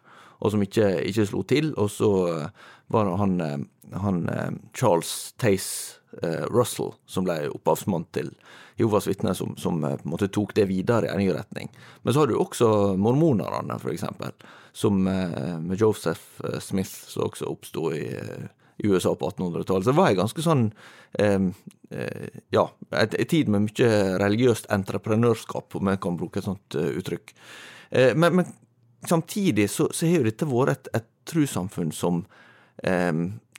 og 0.45 0.53
som 0.53 0.65
ikke, 0.65 0.89
ikke 1.09 1.27
slo 1.31 1.41
til. 1.49 1.71
Og 1.81 1.89
så 1.93 2.11
var 2.93 3.09
det 3.09 3.17
han, 3.17 3.41
eh, 3.41 3.59
han 4.01 4.29
eh, 4.29 4.51
Charles 4.77 5.35
Tace 5.41 5.95
eh, 5.95 6.04
Russell 6.51 6.93
som 7.11 7.27
ble 7.27 7.49
opphavsmann 7.51 8.07
til 8.15 8.29
Jehovas 8.79 9.09
vitner, 9.09 9.35
som, 9.35 9.57
som, 9.61 9.81
på 9.83 9.95
en 9.95 10.13
måte 10.13 10.29
tok 10.33 10.55
det 10.57 10.69
videre 10.71 11.09
i 11.09 11.13
en 11.13 11.23
ny 11.23 11.31
retning. 11.35 11.71
Men 12.03 12.15
så 12.15 12.23
har 12.23 12.31
du 12.31 12.37
også 12.39 12.69
mormonerne, 13.01 13.79
eksempel, 13.93 14.35
som 14.75 15.03
med 15.05 15.75
Joseph 15.79 16.43
Smith, 16.63 16.95
som 17.11 17.29
også 17.29 17.51
oppsto 17.51 17.93
i 17.95 18.07
USA 18.79 19.15
på 19.15 19.31
1800-tallet. 19.31 19.85
Så 19.85 19.91
det 19.91 19.97
var 19.97 20.11
ei 20.11 20.19
ganske 20.19 20.45
sånn 20.45 20.67
eh, 21.19 21.49
Ja, 22.55 22.65
ei 22.99 23.27
tid 23.31 23.51
med 23.53 23.69
mye 23.69 23.91
religiøst 24.23 24.67
entreprenørskap, 24.75 25.77
om 25.79 25.93
jeg 25.93 26.03
kan 26.03 26.19
bruke 26.19 26.41
et 26.41 26.49
sånt 26.49 26.79
uh, 26.79 26.91
uttrykk. 26.99 27.35
Eh, 27.91 28.13
men, 28.19 28.41
men, 28.41 28.49
samtidig 29.07 29.69
så, 29.71 29.91
så 29.95 30.09
har 30.09 30.23
jo 30.23 30.31
dette 30.31 30.49
vært 30.51 30.75
et, 30.75 30.91
et 30.99 31.09
trossamfunn 31.31 31.93
som 31.95 32.25
eh, 32.83 33.13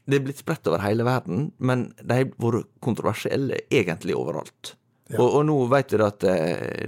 Det 0.05 0.19
er 0.19 0.25
blitt 0.27 0.41
spredt 0.41 0.67
over 0.69 0.83
hele 0.83 1.05
verden, 1.07 1.49
men 1.57 1.87
de 2.01 2.19
har 2.19 2.27
vært 2.41 2.69
kontroversielle 2.85 3.63
egentlig 3.73 4.17
overalt. 4.17 4.75
Ja. 5.09 5.19
Og, 5.19 5.27
og, 5.27 5.41
nå 5.49 5.57
vet 5.69 5.93
vi 5.93 6.01
at 6.01 6.23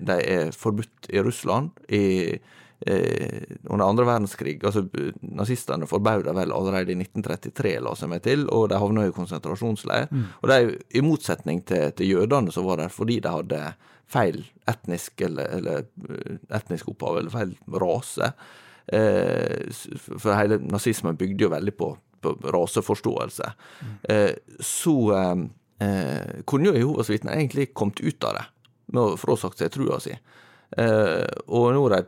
de 0.05 0.17
er 0.21 0.53
forbudt 0.55 1.09
i 1.13 1.21
Russland. 1.21 1.73
i 1.89 2.05
eh, 2.85 3.43
under 3.63 3.85
andre 3.85 4.05
verdenskrig 4.05 4.63
altså 4.65 4.83
Nazistene 5.21 5.87
forbød 5.87 6.29
vel 6.33 6.53
allerede 6.53 6.93
i 6.93 6.99
1933, 6.99 7.77
la 7.81 7.93
seg 7.97 8.11
meg 8.11 8.23
til, 8.25 8.47
og 8.53 8.69
de 8.71 8.81
havna 8.81 9.07
i 9.07 9.13
konsentrasjonsleir. 9.15 10.07
Mm. 10.11 10.25
Og 10.41 10.49
det 10.49 10.61
jo 10.63 10.77
i 10.93 11.05
motsetning 11.05 11.63
til, 11.67 11.91
til 11.97 12.13
jødene 12.17 12.53
som 12.53 12.67
var 12.67 12.81
der 12.81 12.93
fordi 12.93 13.19
de 13.23 13.33
hadde 13.33 13.61
feil 14.07 14.43
etnisk 14.69 15.21
eller, 15.27 15.57
eller 15.57 15.85
eh, 16.09 16.39
etnisk 16.57 16.89
opphav, 16.93 17.19
eller 17.19 17.33
feil 17.33 17.55
rase. 17.81 18.31
Eh, 18.87 19.67
for 20.07 20.33
hele 20.37 20.61
nazismen 20.63 21.17
bygde 21.19 21.47
jo 21.47 21.53
veldig 21.53 21.75
på 21.75 21.91
raseforståelse. 22.55 23.51
Eh, 24.09 24.33
så 24.59 24.97
eh, 25.17 25.45
eh 25.85 26.43
kunne 26.45 26.71
jo 26.71 26.79
Jehovas 26.79 27.11
vitner 27.11 27.37
egentlig 27.37 27.73
kommet 27.73 28.01
ut 28.01 28.23
av 28.23 28.39
det 28.39 28.45
med 28.93 29.03
å 29.03 29.19
frasagt 29.19 29.59
seg 29.59 29.71
trua 29.73 29.99
si. 29.99 30.15
Og 31.47 31.65
nå 31.71 31.81
er 31.87 31.93
de 31.95 32.07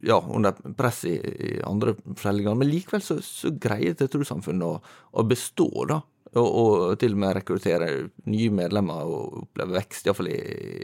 ja, 0.00 0.24
under 0.28 0.52
press 0.76 1.04
i, 1.04 1.14
i 1.18 1.50
andre 1.66 1.94
fellinger, 2.16 2.54
Men 2.54 2.70
likevel 2.70 3.02
så, 3.04 3.18
så 3.24 3.52
greier 3.52 3.96
det 3.98 4.08
trossamfunnet 4.12 4.66
å, 4.66 4.96
å, 5.12 5.26
bestå, 5.26 5.68
da. 5.90 6.00
Og, 6.30 6.46
og, 6.46 6.74
til 7.02 7.16
og 7.16 7.22
med 7.24 7.34
rekruttere 7.40 7.88
nye 8.30 8.50
medlemmer 8.54 9.02
og 9.02 9.40
oppleve 9.42 9.74
vekst, 9.80 10.06
iallfall 10.06 10.30
i, 10.30 10.38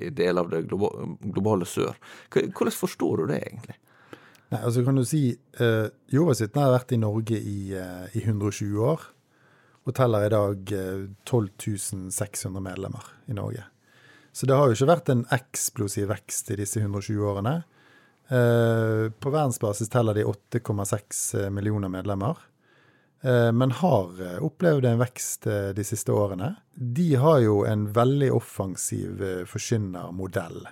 i 0.08 0.10
deler 0.10 0.42
av 0.42 0.50
det 0.50 0.64
globale 0.66 1.68
sør. 1.70 1.94
Hvordan 2.34 2.74
forstår 2.74 3.22
du 3.22 3.30
det, 3.30 3.42
egentlig? 3.46 3.78
Nei, 4.52 4.60
altså 4.60 4.84
kan 4.86 4.98
du 4.98 5.02
si, 5.06 5.28
uh, 5.58 5.88
vitner 6.12 6.62
har 6.62 6.74
vært 6.76 6.94
i 6.94 7.00
Norge 7.02 7.38
i, 7.38 7.74
uh, 7.74 8.06
i 8.14 8.22
120 8.22 8.76
år. 8.86 9.08
Og 9.86 9.94
teller 9.94 10.26
i 10.26 10.32
dag 10.34 10.74
uh, 10.76 11.06
12 11.26 12.10
600 12.14 12.62
medlemmer 12.62 13.10
i 13.26 13.34
Norge. 13.34 13.64
Så 14.36 14.46
det 14.46 14.54
har 14.58 14.68
jo 14.68 14.76
ikke 14.76 14.92
vært 14.92 15.08
en 15.08 15.24
eksplosiv 15.32 16.10
vekst 16.12 16.50
i 16.52 16.60
disse 16.60 16.82
120 16.82 17.24
årene. 17.24 17.62
Eh, 18.28 19.10
på 19.10 19.30
verdensbasis 19.30 19.88
teller 19.88 20.14
de 20.14 20.24
8,6 20.24 21.44
eh, 21.44 21.50
millioner 21.50 21.88
medlemmer. 21.88 22.36
Eh, 23.22 23.52
men 23.52 23.70
har 23.70 24.40
opplevd 24.44 24.84
en 24.84 24.98
vekst 24.98 25.46
de 25.76 25.84
siste 25.86 26.12
årene. 26.12 26.54
De 26.74 27.14
har 27.22 27.38
jo 27.44 27.60
en 27.68 27.86
veldig 27.94 28.32
offensiv 28.34 29.22
forkynnermodell. 29.48 30.66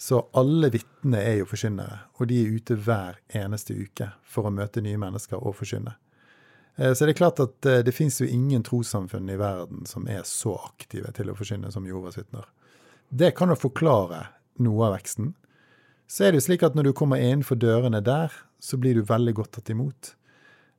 Så 0.00 0.22
alle 0.38 0.70
vitnene 0.72 1.20
er 1.20 1.40
jo 1.42 1.48
forkynnere, 1.50 1.98
og 2.16 2.30
de 2.30 2.38
er 2.40 2.54
ute 2.56 2.76
hver 2.80 3.18
eneste 3.36 3.76
uke 3.76 4.08
for 4.24 4.48
å 4.48 4.54
møte 4.54 4.80
nye 4.80 5.00
mennesker 5.00 5.42
og 5.42 5.58
forkynne. 5.58 5.92
Så 6.80 7.04
det 7.04 7.12
er 7.12 7.18
klart 7.18 7.42
at 7.42 7.66
det 7.84 7.92
finnes 7.92 8.16
jo 8.22 8.28
ingen 8.30 8.62
trossamfunn 8.64 9.28
i 9.28 9.36
verden 9.36 9.82
som 9.84 10.06
er 10.08 10.22
så 10.24 10.54
aktive 10.70 11.10
til 11.12 11.28
å 11.28 11.34
forkynne 11.36 11.68
som 11.74 11.84
Jehovas 11.84 12.16
vitner. 12.16 12.46
Det 13.10 13.34
kan 13.36 13.52
jo 13.52 13.58
forklare 13.58 14.22
noe 14.64 14.86
av 14.86 14.94
veksten. 14.96 15.34
Så 16.10 16.24
er 16.24 16.32
det 16.32 16.40
jo 16.40 16.46
slik 16.48 16.64
at 16.66 16.78
når 16.78 16.88
du 16.88 16.96
kommer 16.96 17.20
innenfor 17.22 17.58
dørene 17.60 18.00
der, 18.02 18.32
så 18.62 18.78
blir 18.80 18.96
du 18.96 19.06
veldig 19.06 19.34
godt 19.36 19.52
tatt 19.58 19.70
imot. 19.74 20.14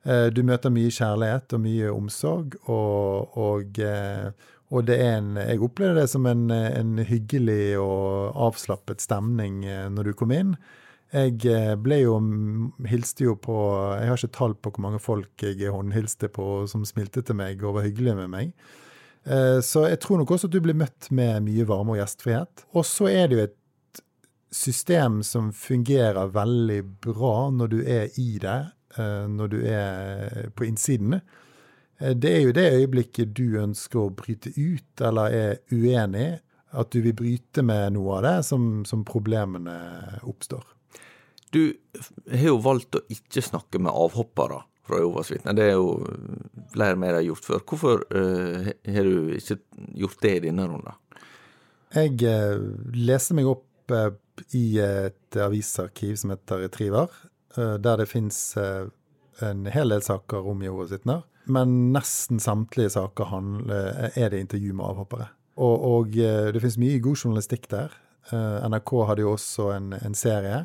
Eh, 0.04 0.28
du 0.34 0.42
møter 0.46 0.72
mye 0.72 0.90
kjærlighet 0.92 1.54
og 1.56 1.62
mye 1.62 1.92
omsorg, 1.92 2.56
og, 2.66 3.36
og, 3.38 3.78
eh, 3.78 4.32
og 4.72 4.88
en 4.88 5.36
Jeg 5.36 5.60
opplevde 5.60 6.00
det 6.00 6.08
som 6.08 6.26
en, 6.26 6.46
en, 6.50 6.94
hyggelig 7.04 7.76
og 7.80 8.32
avslappet 8.48 9.04
stemning 9.04 9.64
eh, 9.68 9.88
når 9.92 10.10
du 10.10 10.12
kom 10.16 10.32
inn. 10.32 10.54
Jeg 11.12 11.44
ble 11.84 11.98
jo 12.00 12.14
Hilste 12.88 13.26
jo 13.26 13.34
på 13.36 13.54
Jeg 14.00 14.08
har 14.08 14.16
ikke 14.16 14.36
tall 14.38 14.54
på 14.56 14.70
hvor 14.72 14.86
mange 14.86 15.00
folk 15.02 15.44
jeg 15.44 15.68
håndhilste 15.68 16.30
på 16.32 16.64
som 16.72 16.86
smilte 16.88 17.20
til 17.20 17.36
meg 17.36 17.60
og 17.60 17.76
var 17.76 17.84
hyggelige 17.84 18.16
med 18.22 18.32
meg. 18.32 18.54
Eh, 19.24 19.60
så 19.60 19.86
jeg 19.86 20.00
tror 20.02 20.22
nok 20.22 20.30
også 20.34 20.48
at 20.48 20.54
du 20.54 20.62
blir 20.64 20.78
møtt 20.78 21.10
med 21.14 21.44
mye 21.46 21.66
varme 21.68 21.94
og 21.94 22.00
gjestfrihet. 22.00 22.64
Og 22.74 22.86
så 22.88 23.10
er 23.12 23.28
det 23.28 23.38
jo 23.38 23.44
et 23.46 23.58
system 24.52 25.22
som 25.24 25.52
fungerer 25.56 26.32
veldig 26.34 26.82
bra 27.06 27.36
når 27.54 27.72
du 27.72 27.78
er 27.80 28.10
i 28.20 28.36
det, 28.42 28.60
eh, 28.98 29.24
når 29.30 29.52
du 29.54 29.60
er 29.62 30.50
på 30.56 30.66
innsiden. 30.68 31.20
Eh, 32.02 32.16
det 32.16 32.32
er 32.36 32.40
jo 32.46 32.56
det 32.56 32.68
øyeblikket 32.80 33.34
du 33.36 33.58
ønsker 33.62 34.02
å 34.02 34.14
bryte 34.16 34.52
ut, 34.56 35.04
eller 35.04 35.36
er 35.36 35.60
uenig, 35.72 36.40
at 36.72 36.92
du 36.92 37.02
vil 37.04 37.16
bryte 37.16 37.64
med 37.66 37.94
noe 37.98 38.18
av 38.18 38.22
det, 38.26 38.36
som, 38.48 38.84
som 38.88 39.04
problemene 39.04 39.76
oppstår. 40.24 40.64
Du 41.52 41.74
har 42.32 42.46
jo 42.48 42.60
valgt 42.64 42.96
å 42.96 43.02
ikke 43.12 43.44
snakke 43.44 43.80
med 43.82 43.92
avhoppere 43.92 44.62
fra 44.88 45.02
Jehovas 45.02 45.28
vitner. 45.34 45.56
Det 45.56 45.66
er 45.68 45.74
jo 45.76 45.90
flere 46.72 46.96
med 46.96 47.12
deg 47.12 47.28
gjort 47.28 47.44
før. 47.44 47.60
Hvorfor 47.68 48.06
uh, 48.08 48.70
har 48.88 49.04
du 49.04 49.34
ikke 49.36 49.58
gjort 50.00 50.24
det 50.24 50.32
i 50.38 50.40
denne 50.46 50.64
runden? 50.70 50.96
Jeg 51.92 52.16
uh, 52.24 52.64
leste 52.96 53.36
meg 53.36 53.50
opp 53.52 53.92
uh, 53.92 54.08
i 54.56 54.64
et 54.80 55.38
avisarkiv 55.44 56.16
som 56.22 56.32
heter 56.32 56.64
Retriever, 56.64 57.12
der 57.52 58.00
det 58.00 58.06
fins 58.08 58.56
en 58.56 59.66
hel 59.68 59.92
del 59.92 60.00
saker 60.00 60.46
om 60.48 60.62
Jehovas 60.64 60.94
vitner. 60.94 61.20
Men 61.50 61.92
nesten 61.94 62.38
samtlige 62.42 62.92
saker 62.94 63.30
handler, 63.32 64.12
er 64.14 64.30
det 64.30 64.42
intervju 64.44 64.76
med 64.78 64.86
avhoppere. 64.86 65.26
Og, 65.58 65.86
og 65.88 66.12
det 66.14 66.60
finnes 66.62 66.78
mye 66.80 67.00
god 67.02 67.18
journalistikk 67.18 67.66
der. 67.72 67.96
NRK 68.30 68.92
hadde 69.08 69.24
jo 69.24 69.32
også 69.34 69.72
en, 69.74 69.90
en 69.98 70.14
serie 70.16 70.62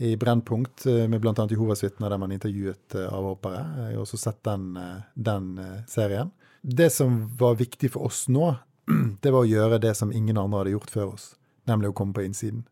i 0.00 0.16
Brennpunkt 0.16 0.86
eh, 0.86 1.08
med 1.08 1.20
bl.a. 1.20 1.46
Jehovas 1.50 1.84
vitner, 1.84 2.08
der 2.08 2.18
man 2.18 2.32
intervjuet 2.32 2.94
eh, 2.96 3.08
avhoppere. 3.12 3.60
Jeg 3.76 3.98
har 3.98 4.00
også 4.00 4.16
sett 4.16 4.38
den, 4.48 4.70
eh, 4.80 5.02
den, 5.12 5.50
serien. 5.92 6.30
Det 6.62 6.88
som 6.94 7.18
var 7.36 7.58
viktig 7.60 7.90
for 7.92 8.08
oss 8.08 8.22
nå, 8.32 8.54
det 9.22 9.32
var 9.34 9.44
å 9.44 9.50
gjøre 9.50 9.80
det 9.84 9.92
som 9.98 10.12
ingen 10.12 10.40
andre 10.40 10.62
hadde 10.62 10.72
gjort 10.72 10.94
før 10.94 11.10
oss, 11.18 11.26
nemlig 11.68 11.92
å 11.92 11.98
komme 12.00 12.16
på 12.16 12.24
innsiden. 12.24 12.64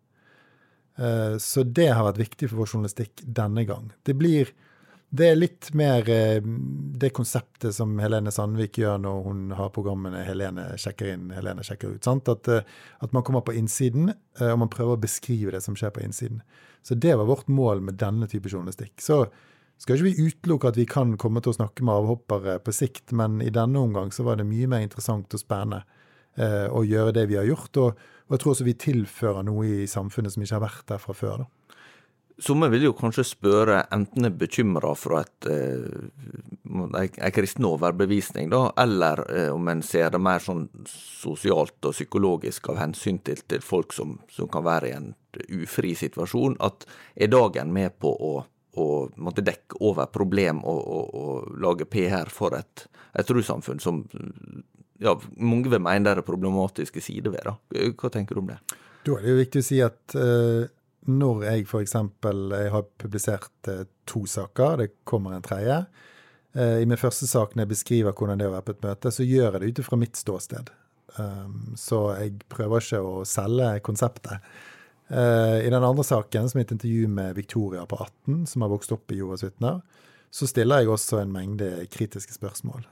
Så 1.39 1.63
det 1.63 1.93
har 1.95 2.03
vært 2.03 2.19
viktig 2.19 2.49
for 2.49 2.59
vår 2.59 2.73
journalistikk 2.73 3.21
denne 3.23 3.63
gang. 3.69 3.85
Det 4.03 4.17
blir 4.19 4.49
Det 5.09 5.25
er 5.25 5.39
litt 5.39 5.71
mer 5.73 6.05
eh, 6.13 6.45
det 7.01 7.09
konseptet 7.17 7.73
som 7.73 7.95
Helene 8.03 8.33
Sandvik 8.33 8.77
gjør 8.83 8.99
når 9.01 9.21
hun 9.25 9.39
har 9.57 9.71
programmene 9.73 10.21
Helene 10.27 10.67
sjekker 10.81 11.15
inn, 11.15 11.31
Helene 11.33 11.65
sjekker 11.65 11.95
ut. 11.95 12.05
sant? 12.05 12.29
At, 12.29 12.49
eh, 12.53 12.67
at 13.01 13.15
man 13.17 13.25
kommer 13.25 13.41
på 13.47 13.55
innsiden, 13.57 14.13
eh, 14.13 14.51
og 14.53 14.61
man 14.67 14.73
prøver 14.73 14.99
å 14.99 15.01
beskrive 15.01 15.55
det 15.55 15.63
som 15.65 15.79
skjer 15.79 15.95
på 15.97 16.05
innsiden. 16.05 16.43
Så 16.85 16.99
det 17.01 17.17
var 17.17 17.29
vårt 17.29 17.49
mål 17.49 17.81
med 17.87 17.97
denne 18.01 18.29
type 18.29 18.53
journalistikk. 18.53 19.01
Så 19.01 19.23
skal 19.81 19.97
ikke 19.97 20.11
vi 20.11 20.29
utelukke 20.29 20.69
at 20.75 20.77
vi 20.77 20.87
kan 20.91 21.17
komme 21.17 21.41
til 21.41 21.55
å 21.55 21.57
snakke 21.57 21.87
med 21.87 22.03
avhoppere 22.03 22.59
på 22.61 22.75
sikt, 22.77 23.15
men 23.17 23.41
i 23.41 23.53
denne 23.55 23.81
omgang 23.81 24.13
så 24.13 24.27
var 24.29 24.37
det 24.37 24.49
mye 24.49 24.69
mer 24.69 24.85
interessant 24.85 25.33
og 25.33 25.41
spennende 25.41 25.85
å 26.39 26.85
gjøre 26.87 27.17
det 27.17 27.25
vi 27.27 27.35
har 27.35 27.49
gjort. 27.49 27.79
Og, 27.83 28.03
og 28.29 28.35
jeg 28.35 28.43
tror 28.43 28.53
også 28.53 28.67
vi 28.67 28.75
tilfører 28.79 29.47
noe 29.47 29.65
i 29.67 29.87
samfunnet 29.91 30.31
som 30.35 30.45
ikke 30.45 30.55
har 30.55 30.67
vært 30.69 30.85
der 30.93 31.01
fra 31.03 31.17
før. 31.17 31.43
da. 31.43 31.58
Somme 32.39 32.69
vil 32.71 32.85
jo 32.87 32.93
kanskje 32.95 33.25
spørre, 33.27 33.81
enten 33.91 34.29
er 34.29 34.35
bekymra 34.39 34.93
for 34.95 35.19
et, 35.19 35.47
ei, 35.49 37.09
ei 37.11 37.33
kristen 37.35 37.67
overbevisning, 37.67 38.47
da, 38.53 38.61
eller 38.79 39.25
eh, 39.35 39.49
om 39.51 39.67
en 39.73 39.83
ser 39.83 40.13
det 40.15 40.21
mer 40.23 40.45
sånn 40.45 40.69
sosialt 40.87 41.89
og 41.91 41.97
psykologisk 41.97 42.71
av 42.71 42.79
hensyn 42.85 43.19
til, 43.27 43.43
til 43.51 43.65
folk 43.65 43.97
som, 43.97 44.21
som, 44.31 44.47
kan 44.55 44.63
være 44.69 44.93
i 44.93 44.95
en 44.95 45.11
ufri 45.65 45.97
situasjon, 45.99 46.55
at 46.63 46.87
er 47.19 47.35
dagen 47.35 47.75
med 47.75 47.99
på 47.99 48.15
å, 48.15 48.33
å 48.79 48.89
måtte 49.19 49.43
dekke 49.43 49.83
over 49.91 50.07
problem 50.15 50.63
og, 50.63 50.81
og, 50.87 51.13
og 51.19 51.61
lage 51.67 51.91
PR 51.91 52.31
for 52.31 52.55
et, 52.55 52.87
et 53.19 53.27
trossamfunn 53.27 53.83
som 53.83 54.05
ja, 55.03 55.19
mange 55.43 55.75
vil 55.75 55.83
mene 55.83 56.07
det 56.07 56.23
er 56.23 56.27
problematiske 56.27 57.03
sider 57.03 57.35
ved. 57.35 57.51
da. 57.51 57.59
Hva 57.99 58.15
tenker 58.15 58.39
du 58.39 58.47
om 58.47 58.51
det? 58.55 58.63
Da 59.03 59.19
er 59.19 59.25
det 59.27 59.31
jo 59.35 59.45
viktig 59.47 59.67
å 59.67 59.73
si 59.75 59.83
at 59.83 60.15
uh 60.15 60.67
når 61.09 61.45
jeg 61.47 61.67
f.eks. 61.67 61.95
har 61.97 62.87
publisert 63.01 63.71
eh, 63.71 63.87
to 64.09 64.25
saker, 64.29 64.77
det 64.83 64.89
kommer 65.09 65.37
en 65.37 65.45
tredje. 65.45 65.81
Eh, 66.53 66.83
I 66.83 66.89
min 66.89 67.01
første 67.01 67.27
sak 67.29 67.55
når 67.55 67.65
jeg 67.65 67.73
beskriver 67.73 68.17
hvordan 68.17 68.41
det 68.41 68.49
å 68.49 68.55
være 68.55 68.67
på 68.67 68.75
et 68.77 68.85
møte, 68.85 69.13
så 69.15 69.27
gjør 69.27 69.57
jeg 69.57 69.63
det 69.63 69.71
ut 69.71 69.83
ifra 69.85 70.01
mitt 70.01 70.21
ståsted. 70.21 70.73
Um, 71.19 71.73
så 71.81 72.03
jeg 72.19 72.37
prøver 72.53 72.85
ikke 72.85 73.01
å 73.03 73.23
selge 73.27 73.71
konseptet. 73.87 74.45
Uh, 75.09 75.57
I 75.65 75.71
den 75.73 75.81
andre 75.81 76.05
saken, 76.05 76.51
som 76.51 76.61
er 76.61 76.67
et 76.67 76.75
intervju 76.77 77.09
med 77.11 77.39
Victoria 77.39 77.87
på 77.89 77.97
18, 77.97 78.45
som 78.51 78.63
har 78.63 78.71
vokst 78.75 78.93
opp 78.93 79.09
i 79.11 79.23
Jovas 79.23 79.47
vitner, 79.47 79.81
så 80.29 80.45
stiller 80.45 80.83
jeg 80.83 80.93
også 80.93 81.23
en 81.23 81.33
mengde 81.33 81.71
kritiske 81.89 82.35
spørsmål 82.37 82.83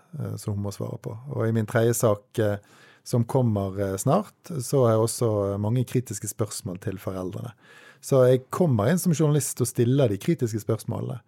som 0.40 0.54
hun 0.54 0.62
må 0.64 0.70
svare 0.72 0.96
på. 1.04 1.12
Og 1.36 1.42
i 1.44 1.52
min 1.52 1.68
tredje 1.68 1.92
sak, 1.98 2.40
som 3.04 3.26
kommer 3.28 3.76
snart, 4.00 4.32
så 4.48 4.86
har 4.86 4.94
jeg 4.94 5.02
også 5.02 5.28
mange 5.60 5.84
kritiske 5.84 6.30
spørsmål 6.32 6.80
til 6.86 6.96
foreldrene. 6.96 7.52
Så 8.04 8.22
jeg 8.28 8.46
kommer 8.54 8.90
inn 8.90 9.00
som 9.00 9.14
journalist 9.16 9.60
og 9.62 9.70
stiller 9.70 10.12
de 10.12 10.20
kritiske 10.20 10.62
spørsmålene. 10.62 11.20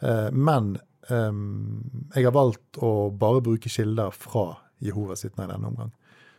Eh, 0.00 0.28
men 0.32 0.76
ehm, 1.10 2.10
jeg 2.14 2.28
har 2.28 2.36
valgt 2.36 2.80
å 2.84 3.10
bare 3.10 3.42
bruke 3.44 3.72
kilder 3.72 4.14
fra 4.14 4.50
Jehovas 4.84 5.24
vitner 5.26 5.48
i 5.48 5.54
denne 5.54 5.72
omgang. 5.72 5.92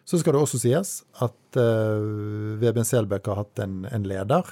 Så 0.09 0.17
skal 0.19 0.33
det 0.33 0.41
også 0.41 0.57
sies 0.57 0.93
at 1.21 1.57
uh, 1.59 2.55
Vebjørn 2.57 2.87
Selbekk 2.87 3.27
har 3.29 3.43
hatt 3.43 3.59
en, 3.61 3.83
en 3.93 4.07
leder 4.09 4.47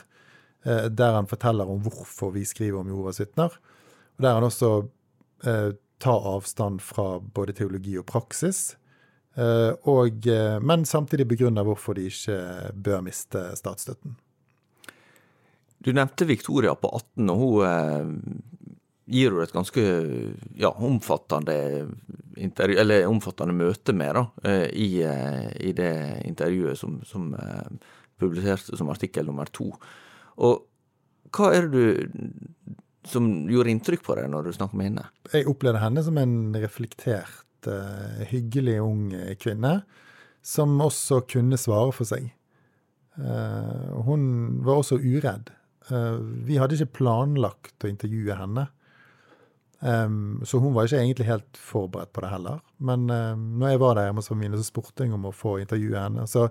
uh, 0.68 0.86
der 0.86 1.16
han 1.16 1.30
forteller 1.30 1.72
om 1.72 1.80
hvorfor 1.82 2.30
vi 2.36 2.44
skriver 2.46 2.84
om 2.84 2.92
Jehovas 2.92 3.18
vitner. 3.24 3.56
Og 4.20 4.28
der 4.28 4.38
han 4.38 4.46
også 4.46 4.70
uh, 4.86 5.72
tar 6.04 6.30
avstand 6.30 6.84
fra 6.86 7.08
både 7.18 7.56
teologi 7.58 7.96
og 7.98 8.06
praksis. 8.06 8.76
Og, 9.38 10.26
men 10.66 10.86
samtidig 10.90 11.28
begrunner 11.30 11.66
hvorfor 11.66 11.94
de 11.94 12.08
ikke 12.10 12.38
bør 12.74 13.04
miste 13.06 13.44
statsstøtten. 13.58 14.16
Du 15.78 15.94
nevnte 15.94 16.26
Victoria 16.26 16.76
på 16.76 16.90
18, 16.90 17.30
og 17.30 17.42
hun 17.42 17.66
eh, 17.68 18.08
gir 19.08 19.36
jo 19.36 19.44
et 19.44 19.54
ganske 19.54 19.84
ja, 20.58 20.72
omfattende, 20.74 21.58
eller 22.58 23.06
omfattende 23.08 23.56
møte 23.56 23.94
med 23.96 24.18
da, 24.18 24.24
eh, 24.50 24.66
i, 24.74 24.90
eh, 25.06 25.52
i, 25.70 25.74
det 25.78 25.92
intervjuet 26.28 26.80
som, 26.80 26.98
som 27.08 27.30
publiserte 28.18 28.78
som 28.78 28.90
artikkel 28.92 29.30
nummer 29.30 29.50
to. 29.54 29.70
Og 30.42 30.66
hva 31.36 31.52
er 31.54 31.68
det 31.70 31.78
du 31.78 32.48
som 33.08 33.28
gjorde 33.48 33.72
inntrykk 33.72 34.02
på 34.04 34.18
deg 34.18 34.32
når 34.32 34.48
du 34.50 34.56
snakker 34.58 34.80
med 34.80 34.90
henne? 34.90 35.06
Jeg 35.32 35.48
opplevde 35.48 35.84
henne 35.84 36.04
som 36.04 36.18
en 36.20 36.40
reflektert, 36.58 37.44
hyggelig 38.32 38.78
ung 38.80 39.12
kvinne, 39.40 39.82
som 40.46 40.76
også 40.84 41.22
kunne 41.30 41.60
svare 41.60 41.94
for 41.96 42.08
seg. 42.08 42.30
Hun 44.08 44.24
var 44.64 44.80
også 44.80 45.00
uredd. 45.04 45.52
Eh, 45.92 46.18
vi 46.48 46.58
hadde 46.60 46.78
ikke 46.78 47.00
planlagt 47.02 47.86
å 47.86 47.92
intervjue 47.92 48.36
henne. 48.38 48.68
Um, 49.80 50.42
så 50.42 50.58
hun 50.58 50.74
var 50.74 50.88
ikke 50.88 51.04
egentlig 51.04 51.28
helt 51.28 51.60
forberedt 51.62 52.10
på 52.16 52.24
det 52.24 52.32
heller. 52.32 52.64
Men 52.82 53.06
um, 53.12 53.44
når 53.62 53.76
jeg 53.76 53.82
var 53.84 53.98
der 53.98 54.08
hjemme 54.08 54.24
hos 54.24 54.32
familien, 54.32 54.58
så 54.58 54.66
spurte 54.66 55.06
jeg 55.06 55.14
om 55.14 55.28
å 55.30 55.36
få 55.36 55.60
intervjue 55.62 56.02
henne. 56.02 56.26
Så 56.30 56.48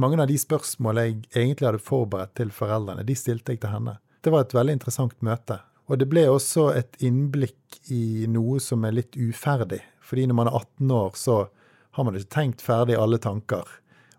mange 0.00 0.20
av 0.22 0.30
de 0.30 0.38
spørsmålene 0.38 1.08
jeg 1.08 1.18
egentlig 1.34 1.66
hadde 1.66 1.82
forberedt 1.82 2.36
til 2.38 2.54
foreldrene, 2.54 3.04
de 3.06 3.18
stilte 3.18 3.56
jeg 3.56 3.64
til 3.64 3.74
henne. 3.74 3.98
Det 4.22 4.30
var 4.32 4.46
et 4.46 4.54
veldig 4.54 4.78
interessant 4.78 5.16
møte. 5.26 5.58
Og 5.90 5.98
det 5.98 6.06
ble 6.06 6.28
også 6.30 6.68
et 6.78 7.00
innblikk 7.02 7.80
i 7.90 8.28
noe 8.30 8.60
som 8.62 8.84
er 8.86 8.94
litt 8.94 9.18
uferdig. 9.18 9.80
Fordi 10.06 10.28
når 10.30 10.38
man 10.38 10.50
er 10.50 10.60
18 10.60 10.94
år, 10.94 11.16
så 11.18 11.40
har 11.98 12.06
man 12.06 12.14
ikke 12.14 12.36
tenkt 12.36 12.62
ferdig 12.62 12.94
alle 12.94 13.18
tanker. 13.18 13.66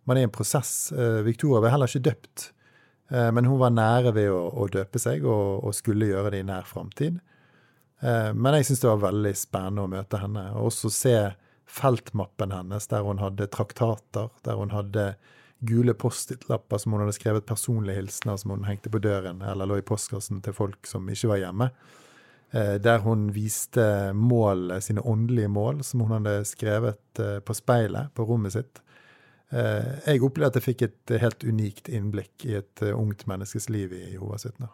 Man 0.04 0.20
er 0.20 0.26
i 0.26 0.28
en 0.28 0.34
prosess. 0.34 0.92
Uh, 0.92 1.22
Victoria 1.24 1.64
var 1.64 1.78
heller 1.78 1.88
ikke 1.88 2.10
døpt. 2.12 2.52
Eh, 3.12 3.32
men 3.32 3.46
hun 3.46 3.60
var 3.60 3.74
nære 3.76 4.14
ved 4.16 4.32
å, 4.32 4.46
å 4.56 4.70
døpe 4.72 5.00
seg, 5.02 5.26
og, 5.28 5.66
og, 5.66 5.76
skulle 5.76 6.10
gjøre 6.12 6.32
det 6.34 6.42
i 6.44 6.48
nær 6.48 6.68
framtid. 6.68 7.20
Eh, 8.00 8.32
men 8.34 8.58
jeg 8.58 8.70
syns 8.70 8.84
det 8.84 8.92
var 8.94 9.06
veldig 9.10 9.34
spennende 9.38 9.86
å 9.86 9.92
møte 9.92 10.22
henne, 10.22 10.48
og 10.56 10.72
også 10.72 10.92
se 10.96 11.16
feltmappen 11.72 12.56
hennes, 12.56 12.88
der 12.92 13.06
hun 13.08 13.22
hadde 13.24 13.50
traktater, 13.52 14.32
der 14.48 14.60
hun 14.60 14.74
hadde 14.76 15.14
gule 15.68 15.94
Post-It-lapper 15.94 16.82
som 16.82 16.96
hun 16.96 17.04
hadde 17.04 17.16
skrevet 17.20 17.46
personlige 17.46 18.00
hilsener 18.00 18.40
som 18.42 18.56
hun 18.56 18.66
hengte 18.66 18.92
på 18.92 19.02
døren, 19.04 19.44
eller 19.46 19.70
lå 19.70 19.78
i 19.80 19.86
postkassen 19.86 20.40
til 20.44 20.56
folk 20.58 20.88
som 20.90 21.06
ikke 21.12 21.34
var 21.36 21.44
hjemme. 21.44 21.68
Eh, 22.56 22.78
der 22.84 23.04
hun 23.04 23.28
viste 23.36 23.86
mål, 24.18 24.80
sine 24.84 25.04
åndelige 25.04 25.52
mål, 25.52 25.84
som 25.88 26.04
hun 26.06 26.16
hadde 26.18 26.48
skrevet 26.48 27.22
på 27.46 27.56
speilet 27.56 28.16
på 28.16 28.26
rommet 28.28 28.56
sitt. 28.56 28.82
Eh, 29.52 29.90
jeg 30.08 30.24
opplevde 30.24 30.54
at 30.54 30.60
jeg 30.62 30.68
fikk 30.70 30.86
et 30.88 31.16
helt 31.22 31.44
unikt 31.44 31.90
innblikk 31.92 32.46
i 32.48 32.56
et 32.62 32.86
eh, 32.86 32.96
ungt 32.96 33.26
menneskes 33.28 33.68
liv 33.74 33.92
i 33.98 34.06
Jehovas 34.14 34.48
vitner. 34.48 34.72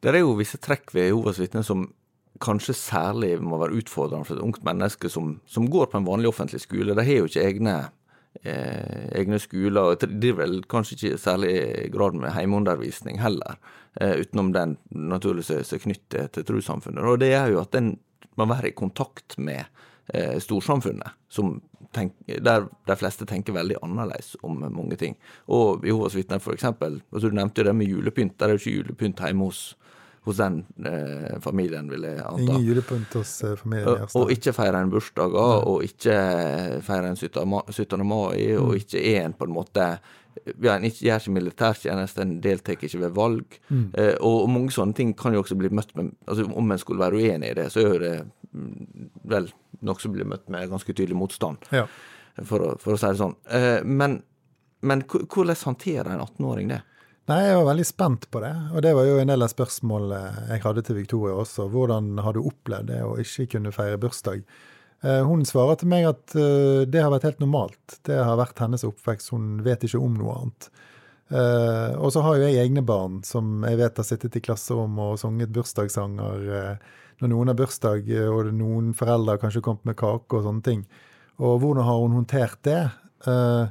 Det 0.00 0.12
er 0.12 0.22
jo 0.22 0.36
visse 0.38 0.60
trekk 0.60 0.92
ved 0.96 1.10
Jehovas 1.10 1.40
vitner 1.40 1.64
som 1.64 1.88
kanskje 2.40 2.76
særlig 2.76 3.34
må 3.42 3.58
være 3.60 3.80
utfordrende 3.80 4.28
for 4.28 4.38
et 4.38 4.44
ungt 4.44 4.62
menneske 4.64 5.10
som, 5.12 5.34
som 5.48 5.66
går 5.70 5.90
på 5.90 6.00
en 6.00 6.08
vanlig 6.08 6.30
offentlig 6.30 6.62
skole. 6.62 6.94
De 6.96 7.04
har 7.04 7.18
jo 7.20 7.28
ikke 7.28 7.44
egne, 7.44 7.74
eh, 8.44 9.08
egne 9.20 9.40
skoler, 9.42 9.80
og 9.80 10.06
driver 10.06 10.44
vel 10.44 10.60
kanskje 10.70 10.96
ikke 10.96 11.12
i 11.14 11.20
særlig 11.20 11.54
grad 11.92 12.16
med 12.20 12.34
heimeundervisning 12.36 13.20
heller, 13.20 13.60
eh, 14.00 14.16
utenom 14.22 14.54
den 14.56 14.76
naturligvis 14.92 15.68
som 15.68 15.76
er 15.76 15.84
knyttet 15.84 16.32
til 16.36 16.48
trossamfunnet. 16.48 17.04
Og 17.04 17.20
det 17.20 17.34
er 17.36 17.52
jo 17.52 17.60
at 17.64 17.72
den 17.76 17.94
må 18.38 18.48
være 18.48 18.70
i 18.70 18.76
kontakt 18.76 19.36
med 19.38 19.64
eh, 20.14 20.38
storsamfunnet, 20.42 21.16
som 21.28 21.58
tenk, 21.94 22.14
der 22.26 22.66
de 22.86 22.96
fleste 22.98 23.26
tenker 23.26 23.56
veldig 23.56 23.80
annerledes 23.82 24.36
om 24.46 24.62
mange 24.62 24.98
ting. 25.00 25.16
Og 25.50 25.84
Jehovas 25.86 26.16
vitner, 26.18 26.42
eksempel. 26.52 27.00
Altså, 27.12 27.28
du 27.28 27.36
nevnte 27.36 27.62
jo 27.62 27.70
det 27.70 27.76
med 27.76 27.90
julepynt. 27.90 28.38
Der 28.38 28.50
er 28.50 28.56
jo 28.56 28.62
ikke 28.62 28.76
julepynt 28.76 29.22
hjemme 29.24 29.48
hos, 29.48 29.62
hos 30.28 30.38
den 30.38 30.62
eh, 30.86 31.40
familien, 31.42 31.90
vil 31.90 32.06
jeg 32.06 32.22
anta. 32.22 32.46
Ingen 32.46 32.68
julepynt 32.68 33.18
hos 33.18 33.34
eh, 33.44 33.56
familien. 33.58 34.06
Og, 34.06 34.16
og 34.22 34.32
ikke 34.36 34.54
feire 34.56 34.84
en 34.84 34.94
bursdag, 34.94 35.36
og 35.40 35.84
ikke 35.86 36.16
feire 36.86 37.10
en 37.10 37.20
17. 37.20 38.06
mai, 38.06 38.56
og 38.56 38.74
mm. 38.74 38.80
ikke 38.84 39.04
en 39.16 39.36
på 39.38 39.50
en 39.50 39.58
måte 39.58 39.92
ja, 40.62 40.76
En 40.76 40.84
ikke 40.86 41.04
gjør 41.04 41.20
ikke 41.20 41.32
militærtjeneste, 41.34 42.22
en 42.22 42.36
deltar 42.42 42.76
ikke 42.76 43.00
ved 43.00 43.14
valg. 43.16 43.56
Mm. 43.68 43.86
Eh, 43.98 44.14
og, 44.20 44.44
og, 44.44 44.50
mange 44.54 44.74
sånne 44.74 44.96
ting 44.96 45.10
kan 45.18 45.34
jo 45.34 45.42
også 45.42 45.56
bli 45.58 45.72
møtt 45.74 45.90
med 45.98 46.12
altså 46.26 46.46
Om 46.46 46.70
en 46.70 46.80
skulle 46.80 47.02
være 47.02 47.18
uenig 47.18 47.50
i 47.50 47.56
det, 47.58 47.66
så 47.74 47.82
er 47.88 47.98
det 48.04 48.12
mm, 48.22 48.30
vel 48.52 49.50
noe 49.86 50.02
som 50.02 50.14
blir 50.14 50.28
møtt 50.28 50.48
med 50.52 50.70
ganske 50.70 50.92
tydelig 50.92 51.18
motstand, 51.18 51.68
ja. 51.74 51.86
for, 52.42 52.62
å, 52.62 52.72
for, 52.80 52.94
å, 52.94 53.00
si 53.00 53.10
det 53.10 53.20
sånn. 53.20 53.36
Eh, 53.50 53.80
men, 53.86 54.20
men 54.86 55.04
hvordan 55.06 55.60
håndterer 55.64 56.12
en 56.12 56.24
18-åring 56.24 56.72
det? 56.74 56.80
Nei, 57.30 57.44
Jeg 57.46 57.60
var 57.60 57.68
veldig 57.68 57.86
spent 57.86 58.26
på 58.32 58.42
det, 58.42 58.52
og 58.74 58.82
det 58.82 58.94
var 58.96 59.06
jo 59.06 59.20
en 59.22 59.30
del 59.30 59.46
av 59.46 59.52
spørsmålene 59.52 60.48
jeg 60.50 60.64
hadde 60.64 60.82
til 60.86 60.98
Victoria 60.98 61.36
også. 61.38 61.68
Hvordan 61.70 62.16
har 62.24 62.34
du 62.34 62.42
opplevd 62.42 62.90
det 62.90 63.00
å 63.06 63.14
ikke 63.22 63.52
kunne 63.54 63.74
feire 63.74 64.00
bursdag? 64.02 64.42
Eh, 65.04 65.20
hun 65.28 65.44
svarer 65.46 65.78
til 65.78 65.92
meg 65.92 66.08
at 66.10 66.34
eh, 66.34 66.82
det 66.90 67.04
har 67.04 67.12
vært 67.14 67.28
helt 67.28 67.44
normalt. 67.44 68.00
Det 68.08 68.18
har 68.18 68.40
vært 68.40 68.58
hennes 68.64 68.82
oppvekst. 68.88 69.30
Hun 69.36 69.60
vet 69.66 69.86
ikke 69.86 70.02
om 70.02 70.16
noe 70.18 70.38
annet. 70.40 70.72
Og 71.30 72.08
så 72.10 72.24
har 72.26 72.40
jo 72.40 72.46
jeg 72.48 72.58
egne 72.58 72.82
barn 72.82 73.20
som 73.22 73.60
jeg 73.62 73.78
vet 73.78 74.00
har 74.00 74.06
sittet 74.08 74.34
i 74.34 74.40
klasserom 74.42 74.96
og 74.98 75.12
sunget 75.20 75.52
bursdagssanger 75.54 76.48
når 77.20 77.32
noen 77.32 77.52
har 77.52 77.58
bursdag, 77.58 78.10
eh, 78.10 78.30
og 78.30 78.50
noen 78.56 78.90
foreldre 78.96 79.36
har 79.36 79.42
kanskje 79.42 79.62
kommet 79.64 79.86
med 79.88 79.98
kake 80.00 80.38
og 80.38 80.46
sånne 80.46 80.66
ting. 80.66 80.82
Og 81.40 81.60
hvordan 81.62 81.86
har 81.86 82.00
hun 82.02 82.18
håndtert 82.18 82.60
det? 82.66 82.82
Uh, 83.24 83.68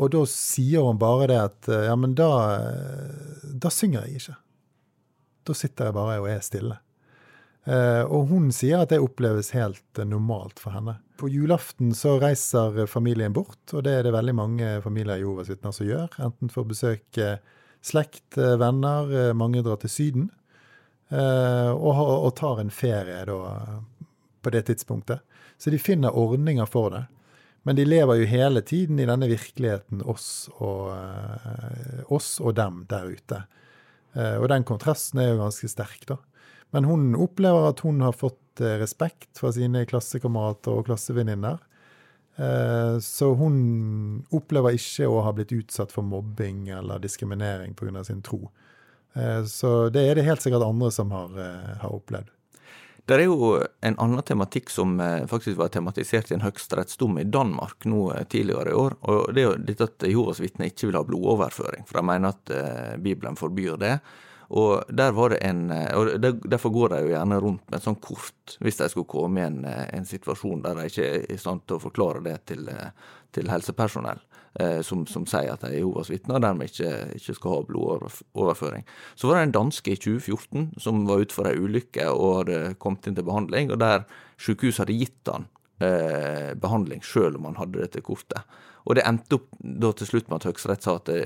og 0.00 0.12
da 0.12 0.20
sier 0.28 0.84
hun 0.84 1.00
bare 1.00 1.26
det 1.28 1.38
at 1.40 1.68
uh, 1.72 1.86
ja, 1.88 1.96
men 1.96 2.12
da, 2.16 2.28
da 3.60 3.72
synger 3.72 4.06
jeg 4.06 4.20
ikke. 4.20 4.36
Da 5.48 5.56
sitter 5.56 5.88
jeg 5.88 5.96
bare 5.96 6.20
og 6.20 6.30
er 6.32 6.44
stille. 6.44 6.78
Eh, 7.68 8.02
og 8.08 8.30
hun 8.30 8.48
sier 8.54 8.80
at 8.80 8.92
det 8.92 9.02
oppleves 9.04 9.52
helt 9.52 10.00
eh, 10.00 10.08
normalt 10.08 10.60
for 10.62 10.72
henne. 10.74 10.96
På 11.20 11.28
julaften 11.28 11.92
så 11.96 12.16
reiser 12.22 12.86
familien 12.88 13.34
bort, 13.36 13.60
og 13.74 13.84
det 13.84 13.98
er 13.98 14.06
det 14.06 14.14
veldig 14.14 14.36
mange 14.36 14.70
familier 14.84 15.18
i 15.18 15.24
Jehovas 15.24 15.50
vitner 15.52 15.74
som 15.76 15.88
gjør. 15.88 16.08
Enten 16.24 16.52
for 16.52 16.64
å 16.64 16.70
besøke 16.70 17.34
slekt, 17.84 18.36
venner, 18.36 19.32
mange 19.36 19.62
drar 19.64 19.80
til 19.80 19.92
Syden. 19.92 20.30
Og, 21.10 22.00
og 22.00 22.28
tar 22.38 22.60
en 22.62 22.68
ferie 22.70 23.24
da, 23.26 23.38
på 24.42 24.52
det 24.54 24.60
tidspunktet. 24.68 25.24
Så 25.58 25.72
de 25.74 25.80
finner 25.82 26.14
ordninger 26.14 26.68
for 26.70 26.94
det. 26.94 27.00
Men 27.66 27.74
de 27.74 27.84
lever 27.84 28.20
jo 28.20 28.28
hele 28.30 28.62
tiden 28.62 29.00
i 29.02 29.08
denne 29.08 29.26
virkeligheten, 29.26 30.04
oss 30.06 30.46
og, 30.62 30.94
oss 32.06 32.36
og 32.38 32.54
dem 32.60 32.84
der 32.88 33.10
ute. 33.10 33.40
Og 34.14 34.46
den 34.54 34.62
kontrasten 34.68 35.18
er 35.18 35.32
jo 35.32 35.40
ganske 35.42 35.72
sterk, 35.74 36.06
da. 36.06 36.20
Men 36.70 36.84
hun 36.84 37.14
opplever 37.18 37.70
at 37.70 37.82
hun 37.84 38.00
har 38.04 38.14
fått 38.14 38.62
eh, 38.62 38.78
respekt 38.80 39.38
fra 39.40 39.50
sine 39.54 39.84
klassekamerater 39.90 40.78
og 40.78 40.86
klassevenninner. 40.86 41.58
Eh, 42.36 42.96
så 43.02 43.32
hun 43.38 43.56
opplever 44.34 44.78
ikke 44.78 45.08
å 45.10 45.20
ha 45.26 45.34
blitt 45.34 45.54
utsatt 45.56 45.94
for 45.94 46.06
mobbing 46.06 46.68
eller 46.76 47.02
diskriminering 47.02 47.74
pga. 47.74 48.04
sin 48.04 48.22
tro. 48.22 48.50
Eh, 49.14 49.44
så 49.50 49.88
det 49.92 50.04
er 50.06 50.18
det 50.18 50.26
helt 50.28 50.44
sikkert 50.44 50.66
andre 50.66 50.92
som 50.94 51.10
har, 51.14 51.34
har 51.82 51.96
opplevd. 51.96 52.30
Det 53.08 53.16
er 53.16 53.24
jo 53.24 53.56
en 53.82 53.96
annen 53.98 54.22
tematikk 54.22 54.68
som 54.70 54.92
faktisk 55.26 55.56
var 55.58 55.72
tematisert 55.74 56.28
i 56.30 56.36
en 56.36 56.44
høyesterettsdom 56.44 57.16
i 57.18 57.24
Danmark 57.26 57.82
nå 57.90 58.04
tidligere 58.30 58.70
i 58.70 58.76
år. 58.78 58.94
og 59.00 59.32
Det 59.34 59.42
er 59.42 59.48
jo 59.48 59.54
dette 59.66 59.88
at 59.88 60.06
Jehovas 60.06 60.38
vitner 60.38 60.70
ikke 60.70 60.86
vil 60.86 60.98
ha 61.00 61.02
blodoverføring, 61.08 61.88
for 61.88 61.98
de 61.98 62.04
mener 62.06 62.36
at 62.36 62.52
Bibelen 63.02 63.40
forbyr 63.40 63.80
det. 63.82 63.96
Og 64.50 64.82
der 64.88 65.12
var 65.14 65.30
det 65.30 65.38
en, 65.46 65.70
eh, 65.70 65.94
og 65.96 66.20
Derfor 66.20 66.70
går 66.70 66.88
de 66.88 67.00
jo 67.04 67.12
gjerne 67.12 67.40
rundt 67.40 67.70
med 67.70 67.78
et 67.78 67.86
sånt 67.86 68.00
kort 68.02 68.56
hvis 68.58 68.80
de 68.80 68.88
skulle 68.90 69.06
komme 69.06 69.38
i 69.38 69.46
en, 69.46 69.64
eh, 69.64 69.86
en, 69.94 70.06
situasjon 70.06 70.62
der 70.62 70.74
de 70.74 70.86
ikke 70.90 71.06
er 71.06 71.26
i 71.30 71.38
stand 71.38 71.62
til 71.66 71.76
å 71.76 71.84
forklare 71.86 72.22
det 72.24 72.46
til, 72.46 72.68
eh, 72.68 72.90
til 73.30 73.46
helsepersonell, 73.46 74.18
eh, 74.18 74.29
som, 74.82 75.04
som, 75.06 75.22
sier 75.30 75.52
at 75.52 75.62
de 75.62 75.68
er 75.68 75.76
Jehovas 75.78 76.08
vitner 76.10 76.40
og 76.40 76.42
dermed 76.42 76.66
ikke, 76.72 76.88
ikke, 77.14 77.34
skal 77.36 77.52
ha 77.52 77.58
blodoverføring. 77.68 78.82
Så 79.14 79.28
var 79.28 79.38
det 79.38 79.44
en 79.46 79.54
danske 79.54 79.92
i 79.92 80.00
2014 80.00 80.80
som 80.82 81.04
var 81.06 81.22
ute 81.22 81.36
for 81.36 81.46
ei 81.46 81.54
ulykke 81.54 82.08
og 82.10 82.32
hadde 82.40 82.74
kommet 82.82 83.06
inn 83.06 83.14
til 83.14 83.28
behandling, 83.28 83.70
og 83.70 83.78
der 83.78 84.02
sykehuset 84.42 84.82
hadde 84.82 84.98
gitt 84.98 85.30
han 85.30 85.46
eh, 85.78 86.50
behandling 86.58 87.04
sjøl 87.06 87.38
om 87.38 87.46
han 87.50 87.60
hadde 87.60 87.84
dette 87.84 88.02
kortet. 88.04 88.42
Og 88.88 88.96
det 88.96 89.06
endte 89.06 89.38
opp 89.38 89.48
da 89.60 89.92
til 89.94 90.08
slutt 90.08 90.30
med 90.30 90.40
at 90.40 90.48
Høyesterett 90.50 90.86
sa 90.86 90.96
at 90.98 91.10
det, 91.10 91.22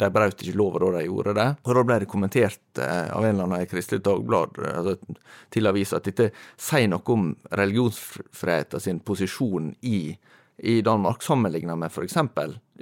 de 0.00 0.08
brøt 0.12 0.42
ikke 0.42 0.56
lova 0.56 0.80
da 0.82 0.90
de 0.96 1.04
gjorde 1.06 1.34
det. 1.36 1.48
Og 1.66 1.76
da 1.76 1.84
ble 1.86 1.98
det 2.02 2.10
kommentert 2.10 2.80
eh, 2.80 3.08
av 3.12 3.24
en 3.24 3.34
eller 3.34 3.48
annen 3.48 3.64
i 3.66 3.70
Kristelig 3.70 4.04
Dagblad 4.06 4.60
eh, 4.62 4.76
altså, 4.80 5.18
til 5.52 5.70
avisa 5.70 6.00
at 6.00 6.08
dette 6.08 6.30
sier 6.56 6.90
noe 6.90 7.14
om 7.14 7.30
religionsfriheten 7.60 8.86
sin 8.86 9.02
posisjon 9.04 9.74
i, 9.86 10.14
i 10.62 10.80
Danmark, 10.84 11.22
sammenlignet 11.24 11.78
med 11.78 11.92
f.eks. 11.92 12.16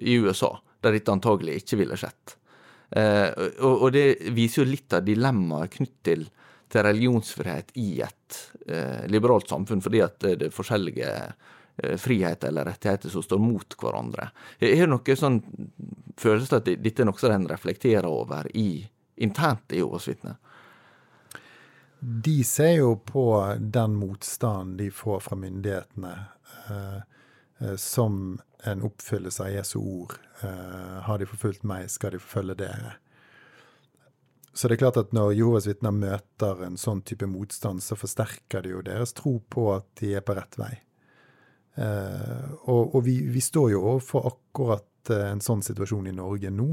i 0.03 0.19
USA, 0.19 0.51
der 0.83 0.97
dette 0.97 1.15
antagelig 1.15 1.61
ikke 1.63 1.79
ville 1.83 1.99
skjedd. 1.99 2.35
Eh, 2.91 3.29
og, 3.61 3.75
og, 3.75 3.89
det 3.95 4.33
viser 4.35 4.63
jo 4.63 4.71
litt 4.71 4.97
av 4.97 5.05
dilemmaet 5.07 5.77
knyttet 5.77 6.05
til, 6.09 6.25
til 6.73 6.85
religionsfrihet 6.87 7.75
i 7.81 7.91
et 8.07 8.41
eh, 8.67 9.05
liberalt 9.13 9.51
samfunn, 9.51 9.85
fordi 9.85 10.03
at 10.05 10.19
det 10.25 10.49
er 10.49 10.55
forskjellige 10.55 11.13
Eh, 11.83 11.97
friheter 11.97 12.49
eller 12.49 12.65
rettigheter 12.65 13.09
som 13.09 13.23
står 13.23 13.39
mot 13.39 13.75
hverandre. 13.83 14.31
Er 14.59 14.81
det 14.83 14.87
noe 14.91 15.15
sånn 15.17 15.37
følelse 16.19 16.59
at 16.59 16.67
dette 16.67 17.05
er 17.05 17.07
noe 17.07 17.21
som 17.21 17.31
en 17.31 17.47
reflekterer 17.47 18.09
over 18.11 18.49
i, 18.59 18.83
internt 19.23 19.71
i 19.71 19.79
Jehovas 19.79 20.09
vitner? 20.11 20.41
De 22.01 22.43
ser 22.43 22.81
jo 22.81 22.97
på 22.99 23.29
den 23.61 23.95
motstanden 23.95 24.75
de 24.81 24.89
får 24.91 25.23
fra 25.23 25.39
myndighetene 25.39 26.17
eh, 26.67 26.99
som 27.77 28.39
en 28.65 28.83
oppfyllelse 28.83 29.43
av 29.43 29.51
Jesu 29.51 29.79
ord. 29.79 30.15
Eh, 30.43 30.99
har 31.03 31.19
de 31.19 31.27
forfulgt 31.27 31.65
meg, 31.67 31.91
skal 31.91 32.15
de 32.15 32.23
forfølge 32.23 32.59
dere. 32.63 32.97
Så 34.53 34.69
det 34.69 34.79
er 34.79 34.83
klart 34.83 34.99
at 34.99 35.15
når 35.15 35.37
Jehovas 35.39 35.69
vitner 35.69 35.95
møter 35.95 36.65
en 36.67 36.79
sånn 36.81 37.05
type 37.07 37.29
motstand, 37.31 37.83
så 37.83 37.99
forsterker 37.99 38.65
det 38.65 38.73
jo 38.73 38.83
deres 38.83 39.15
tro 39.15 39.37
på 39.51 39.69
at 39.77 39.87
de 40.01 40.17
er 40.19 40.25
på 40.27 40.35
rett 40.35 40.59
vei. 40.59 40.73
Eh, 41.79 42.47
og, 42.67 42.97
og 42.97 43.05
vi, 43.07 43.21
vi, 43.31 43.43
står 43.45 43.71
jo 43.77 43.85
overfor 43.85 44.33
akkurat 44.33 45.13
eh, 45.15 45.29
en 45.31 45.43
sånn 45.45 45.63
situasjon 45.63 46.11
i 46.11 46.17
Norge 46.17 46.51
nå, 46.51 46.73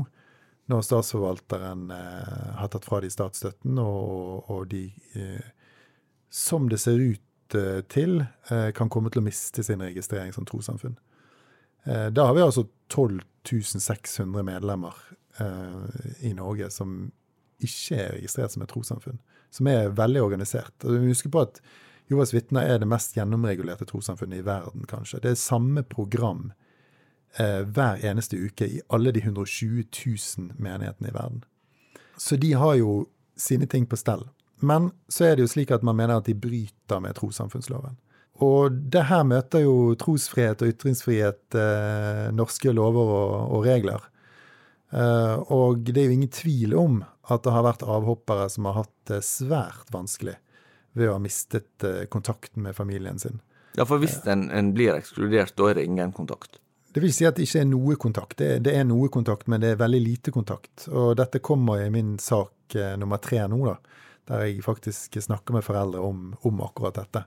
når 0.71 0.81
statsforvalteren 0.87 1.91
eh, 1.93 2.47
har 2.57 2.71
tatt 2.73 2.87
fra 2.87 3.03
de 3.03 3.11
statsstøtten, 3.13 3.77
og, 3.77 4.49
og 4.49 4.65
de, 4.71 4.87
som 6.33 6.65
det 6.71 6.81
ser 6.81 6.97
ut 6.97 7.24
til, 7.91 8.23
kan 8.47 8.89
komme 8.89 9.11
til 9.13 9.21
å 9.21 9.25
miste 9.25 9.63
sin 9.63 9.83
registrering 9.83 10.31
som 10.33 10.47
trossamfunn. 10.47 10.95
Da 11.85 12.25
har 12.25 12.33
vi 12.33 12.41
altså 12.41 12.63
12 12.89 13.19
600 13.45 14.41
medlemmer 14.47 14.97
i 16.25 16.31
Norge 16.33 16.71
som 16.73 17.11
ikke 17.63 17.97
er 17.97 18.13
registrert 18.17 18.53
som 18.53 18.63
et 18.65 18.71
trossamfunn, 18.71 19.19
som 19.53 19.69
er 19.71 19.93
veldig 19.95 20.23
organisert. 20.23 20.75
Og 20.83 20.97
vi 20.99 21.13
husker 21.13 21.31
på 21.33 21.43
at 21.45 21.61
Jovas 22.11 22.33
vitner 22.35 22.67
er 22.69 22.79
det 22.81 22.89
mest 22.89 23.15
gjennomregulerte 23.17 23.87
trossamfunnet 23.89 24.43
i 24.43 24.45
verden, 24.45 24.85
kanskje. 24.89 25.23
Det 25.23 25.31
er 25.31 25.41
samme 25.41 25.81
program 25.89 26.51
eh, 27.39 27.63
hver 27.65 28.03
eneste 28.05 28.37
uke 28.37 28.67
i 28.67 28.81
alle 28.93 29.13
de 29.15 29.23
120 29.23 29.87
000 29.89 30.51
menighetene 30.61 31.09
i 31.09 31.15
verden. 31.15 31.43
Så 32.17 32.37
de 32.37 32.53
har 32.53 32.75
jo 32.77 33.07
sine 33.35 33.65
ting 33.65 33.87
på 33.89 33.97
stell. 33.99 34.27
Men 34.63 34.89
så 35.11 35.29
er 35.29 35.35
det 35.35 35.45
jo 35.45 35.51
slik 35.51 35.73
at 35.75 35.83
man 35.85 35.97
mener 35.99 36.19
at 36.19 36.29
de 36.29 36.35
bryter 36.37 37.01
med 37.03 37.17
trossamfunnsloven. 37.17 37.97
Og 38.43 38.75
det 38.91 39.05
her 39.07 39.23
møter 39.27 39.63
jo 39.63 39.95
trosfrihet 39.99 40.63
og 40.63 40.73
ytringsfrihet 40.73 41.55
eh, 41.59 42.25
norske 42.35 42.73
lover 42.75 43.11
og, 43.15 43.35
og 43.55 43.67
regler. 43.67 44.07
Eh, 44.91 45.35
og 45.51 45.85
det 45.87 46.01
er 46.01 46.09
jo 46.09 46.17
ingen 46.17 46.33
tvil 46.33 46.75
om 46.79 47.03
at 47.31 47.45
det 47.45 47.53
har 47.55 47.65
vært 47.65 47.85
avhoppere 47.87 48.49
som 48.51 48.67
har 48.69 48.81
hatt 48.83 48.95
det 49.09 49.21
svært 49.27 49.89
vanskelig 49.93 50.35
ved 50.95 51.09
å 51.09 51.17
ha 51.17 51.23
mistet 51.23 51.87
eh, 51.87 52.05
kontakten 52.11 52.63
med 52.67 52.75
familien 52.75 53.19
sin. 53.19 53.41
Ja, 53.75 53.83
for 53.87 53.99
hvis 53.99 54.21
en, 54.31 54.47
en, 54.55 54.71
blir 54.75 54.95
ekskludert, 54.95 55.55
da 55.59 55.71
er 55.71 55.79
det 55.79 55.87
ingen 55.89 56.13
kontakt? 56.15 56.61
Det 56.95 57.03
vil 57.03 57.11
si 57.11 57.25
at 57.27 57.35
det 57.35 57.43
ikke 57.47 57.65
er 57.65 57.67
noe 57.67 57.97
kontakt. 57.99 58.37
Det, 58.39 58.51
det, 58.63 58.75
er 58.79 58.85
noe 58.87 59.09
kontakt, 59.11 59.49
men 59.51 59.63
det 59.63 59.73
er 59.73 59.81
veldig 59.81 59.99
lite 59.99 60.31
kontakt. 60.31 60.85
Og 60.87 61.11
dette 61.19 61.43
kommer 61.43 61.83
i 61.83 61.89
min 61.91 62.15
sak 62.23 62.77
eh, 62.79 62.93
nummer 62.99 63.19
tre 63.23 63.41
nå, 63.51 63.59
da, 63.67 63.75
der 64.29 64.45
jeg 64.47 64.63
faktisk 64.65 65.17
snakker 65.21 65.57
med 65.57 65.65
foreldre 65.65 66.01
om, 66.01 66.31
om 66.47 66.63
akkurat 66.65 66.97
dette. 66.97 67.25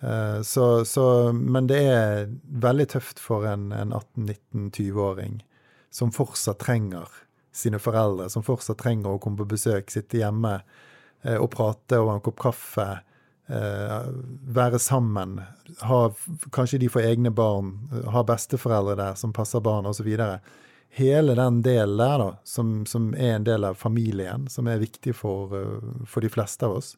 Eh, 0.00 0.40
så, 0.46 0.84
så, 0.88 1.06
men 1.32 1.70
det 1.70 1.82
er 1.90 2.32
veldig 2.66 2.88
tøft 2.96 3.22
for 3.22 3.46
en, 3.48 3.70
en 3.72 3.94
18-19-20-åring 3.94 5.40
som 5.94 6.12
fortsatt 6.12 6.60
trenger 6.64 7.22
sine 7.56 7.78
foreldre, 7.80 8.28
som 8.28 8.44
fortsatt 8.44 8.82
trenger 8.82 9.14
å 9.14 9.22
komme 9.22 9.40
på 9.40 9.54
besøk, 9.54 9.88
sitte 9.92 10.20
hjemme 10.20 10.58
Eh, 11.26 11.36
og 11.40 11.50
prate 11.54 11.98
over 12.00 12.16
en 12.16 12.24
kopp 12.24 12.40
kaffe. 12.46 12.86
Eh, 13.46 14.08
være 14.58 14.78
sammen. 14.82 15.38
Ha, 15.86 16.00
kanskje 16.54 16.80
de 16.82 16.90
får 16.92 17.08
egne 17.10 17.32
barn. 17.34 17.74
Ha 18.12 18.24
besteforeldre 18.26 18.96
der 18.98 19.18
som 19.18 19.34
passer 19.36 19.62
barn, 19.64 19.86
osv. 19.86 20.08
Hele 20.96 21.34
den 21.36 21.62
delen 21.62 21.98
der, 22.00 22.18
da, 22.18 22.28
som, 22.44 22.86
som, 22.86 23.10
er 23.14 23.36
en 23.36 23.44
del 23.44 23.64
av 23.68 23.74
familien, 23.76 24.46
som 24.48 24.68
er 24.68 24.80
viktig 24.80 25.14
for, 25.16 25.56
eh, 25.58 26.04
for 26.08 26.24
de 26.24 26.32
fleste 26.32 26.66
av 26.66 26.78
oss, 26.78 26.94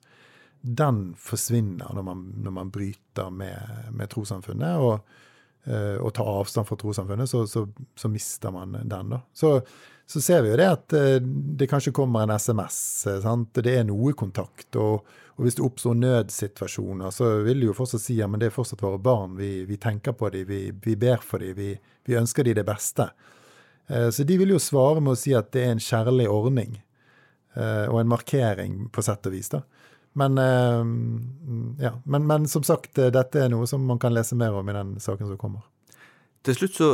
den 0.61 1.13
forsvinner 1.19 1.95
når 1.95 2.07
man, 2.07 2.25
når 2.45 2.55
man 2.55 2.71
bryter 2.75 3.31
med, 3.31 3.89
med 3.93 4.11
trossamfunnet. 4.15 4.83
og 4.83 5.25
og 5.69 6.15
tar 6.17 6.25
avstand 6.25 6.65
fra 6.65 6.77
trossamfunnet, 6.81 7.29
så, 7.29 7.43
så, 7.45 7.67
så, 7.99 8.09
mister 8.09 8.51
man 8.55 8.73
den. 8.89 9.11
da. 9.11 9.19
Så 9.37 9.51
så 10.11 10.21
ser 10.21 10.43
vi 10.43 10.49
jo 10.49 10.57
det 10.57 10.67
at 10.73 10.93
eh, 10.97 11.19
det 11.21 11.67
kanskje 11.69 11.93
kommer 11.93 12.25
en 12.25 12.33
SMS. 12.33 13.07
Eh, 13.07 13.19
sant? 13.21 13.51
Det 13.53 13.75
er 13.77 13.83
noe 13.85 14.15
kontakt. 14.17 14.71
Og, 14.81 15.05
og 15.37 15.43
hvis 15.45 15.59
det 15.59 15.65
oppstår 15.67 15.99
nødsituasjoner, 16.01 17.13
så 17.13 17.29
vil 17.45 17.61
de 17.61 17.69
jo 17.69 17.75
fortsatt 17.77 18.07
si 18.07 18.17
ja, 18.17 18.29
det 18.41 18.49
er 18.49 18.55
fortsatt 18.55 18.87
våre 18.87 19.01
barn. 19.05 19.37
Vi, 19.37 19.67
vi 19.69 19.77
tenker 19.77 20.17
på 20.17 20.31
dem, 20.33 20.47
vi, 20.49 20.63
vi, 20.73 20.95
ber 20.97 21.21
for 21.21 21.45
dem, 21.45 21.53
vi, 21.59 21.75
vi 22.09 22.17
ønsker 22.17 22.49
dem 22.49 22.57
det 22.57 22.65
beste. 22.65 23.11
Eh, 23.89 24.11
så 24.11 24.25
de 24.25 24.37
vil 24.41 24.55
jo 24.55 24.61
svare 24.63 25.03
med 25.03 25.15
å 25.15 25.19
si 25.19 25.35
at 25.37 25.51
det 25.57 25.65
er 25.65 25.75
en 25.75 25.83
kjærlig 25.83 26.29
ordning. 26.33 26.79
Og 27.59 27.97
en 27.99 28.07
markering, 28.07 28.75
på 28.95 29.03
sett 29.03 29.25
og 29.27 29.33
vis. 29.35 29.49
da. 29.51 29.65
Men, 30.21 30.37
ja, 31.83 31.91
men, 32.05 32.27
men 32.29 32.45
som 32.47 32.63
sagt, 32.63 32.93
dette 32.95 33.41
er 33.43 33.49
noe 33.51 33.67
som 33.67 33.83
man 33.83 33.99
kan 33.99 34.15
lese 34.15 34.37
mer 34.39 34.55
om 34.55 34.69
i 34.71 34.77
den 34.77 34.93
saken 35.03 35.27
som 35.27 35.41
kommer. 35.41 35.65
Til 36.47 36.55
slutt 36.55 36.77
så 36.77 36.91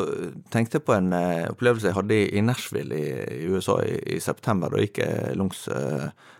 tenkte 0.54 0.78
jeg 0.78 0.86
på 0.86 0.94
en 0.96 1.12
opplevelse 1.50 1.90
jeg 1.90 1.98
hadde 1.98 2.20
i, 2.22 2.40
Nashville 2.40 2.96
i, 2.96 3.44
USA 3.52 3.76
i, 3.84 4.16
september. 4.24 4.72
Da 4.72 4.86
gikk 4.86 5.02
jeg 5.04 5.36
langs 5.36 5.66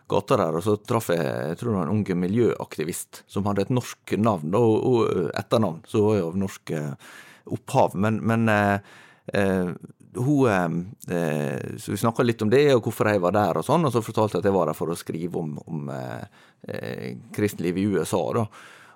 gata 0.09 0.41
der, 0.41 0.57
og 0.57 0.65
så 0.65 0.79
traff 0.81 1.13
jeg 1.13 1.21
jeg 1.21 1.61
tror 1.61 1.75
det 1.75 1.79
var 1.83 1.91
en 1.91 1.99
ung 1.99 2.25
miljøaktivist 2.25 3.27
som 3.29 3.45
hadde 3.51 3.67
et 3.67 3.77
norsk 3.77 4.17
navn 4.25 4.57
og, 4.57 4.75
og 4.89 5.31
etternavn, 5.37 5.85
så 5.91 6.01
var 6.07 6.21
jo 6.23 6.33
av 6.33 6.43
norsk 6.47 6.77
opphav. 7.59 8.01
Men, 8.01 8.25
men 8.25 8.49
hun 10.17 10.95
eh, 11.09 11.77
Så 11.79 11.93
vi 11.93 11.99
snakka 12.01 12.23
litt 12.23 12.43
om 12.43 12.51
det, 12.53 12.67
og 12.75 12.87
hvorfor 12.87 13.11
jeg 13.11 13.23
var 13.25 13.35
der, 13.37 13.59
og 13.61 13.67
sånn, 13.67 13.87
og 13.87 13.95
så 13.95 14.03
fortalte 14.05 14.39
jeg 14.39 14.45
at 14.45 14.51
jeg 14.51 14.57
var 14.57 14.71
der 14.71 14.79
for 14.79 14.93
å 14.93 14.99
skrive 14.99 15.41
om, 15.41 15.57
om 15.67 15.91
eh, 15.95 16.25
eh 16.69 17.11
kristenliv 17.35 17.79
i 17.79 17.87
USA. 17.95 18.23
da. 18.37 18.47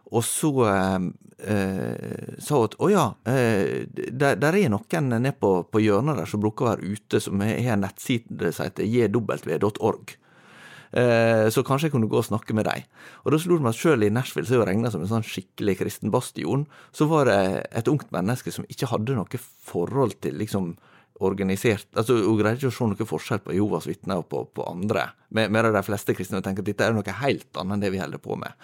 Og 0.09 0.25
så 0.25 0.53
eh, 0.69 1.09
eh, 1.53 2.39
sa 2.41 2.61
hun 2.61 2.69
at 2.71 2.79
å 2.81 2.89
ja, 2.93 3.09
eh, 3.29 3.85
der, 3.93 4.39
der, 4.41 4.57
er 4.57 4.73
noen 4.73 5.11
nede 5.13 5.35
på, 5.37 5.53
på 5.69 5.83
hjørnet 5.85 6.23
der 6.23 6.31
som 6.31 6.43
bruker 6.43 6.65
å 6.65 6.71
være 6.73 6.95
ute, 6.95 7.21
som 7.21 7.45
har 7.45 7.75
en 7.75 7.85
nettside 7.85 8.55
som 8.55 8.69
heter 8.69 8.89
jw.org. 8.89 10.17
Eh, 10.89 11.47
så 11.53 11.61
kanskje 11.67 11.89
jeg 11.89 11.95
kunne 11.95 12.09
gå 12.09 12.17
og 12.17 12.29
snakke 12.31 12.57
med 12.57 12.65
dem. 12.69 12.87
Og 13.25 13.33
da 13.35 13.41
slo 13.41 13.59
det 13.59 13.67
meg 13.67 13.75
at 13.75 13.81
selv 13.83 14.07
i 14.07 14.13
Nashville, 14.13 14.49
som 14.49 14.65
regna 14.65 14.93
som 14.93 15.05
en 15.05 15.11
sånn 15.11 15.27
skikkelig 15.27 15.77
kristen 15.83 16.13
bastion, 16.15 16.65
så 16.97 17.09
var 17.11 17.29
det 17.29 17.41
et 17.77 17.91
ungt 17.93 18.09
menneske 18.15 18.53
som 18.55 18.67
ikke 18.73 18.89
hadde 18.89 19.19
noe 19.19 19.43
forhold 19.69 20.17
til 20.25 20.39
liksom 20.41 20.77
organisert 21.25 21.89
altså 21.99 22.19
Hun 22.21 22.39
greide 22.39 22.61
ikke 22.61 22.71
å 22.71 22.75
se 22.77 22.87
noen 22.91 23.11
forskjell 23.11 23.41
på 23.45 23.55
Jehovas 23.57 23.89
vitner 23.89 24.21
og 24.21 24.29
på, 24.31 24.45
på 24.55 24.67
andre. 24.69 25.09
Mer 25.35 25.69
av 25.69 25.75
de 25.75 25.83
fleste 25.87 26.15
kristne 26.17 26.43
tenker 26.45 26.65
at 26.65 26.71
dette 26.71 26.87
er 26.87 26.95
noe 26.97 27.19
helt 27.23 27.61
annet 27.61 27.77
enn 27.77 27.85
det 27.85 27.93
vi 27.95 28.03
holder 28.03 28.23
på 28.23 28.39
med. 28.39 28.55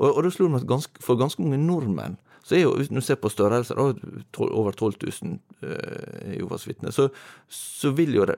Og, 0.00 0.08
og 0.10 0.24
det 0.24 0.34
slo 0.34 0.48
meg 0.50 0.64
at 0.64 0.70
ganske, 0.70 1.02
for 1.04 1.20
ganske 1.20 1.44
mange 1.44 1.60
nordmenn 1.62 2.18
så 2.50 2.56
er 2.56 2.64
jo, 2.64 2.72
Hvis 2.74 2.88
du 2.88 3.00
ser 3.04 3.18
på 3.20 3.28
størrelser, 3.30 3.78
over 3.78 4.72
12 4.72 4.94
000 5.22 5.36
uh, 5.62 6.32
Jehovas 6.34 6.66
vitner, 6.66 6.90
så, 6.90 7.10
så, 7.46 7.92
vil 7.94 8.16
jo 8.16 8.24
de, 8.26 8.34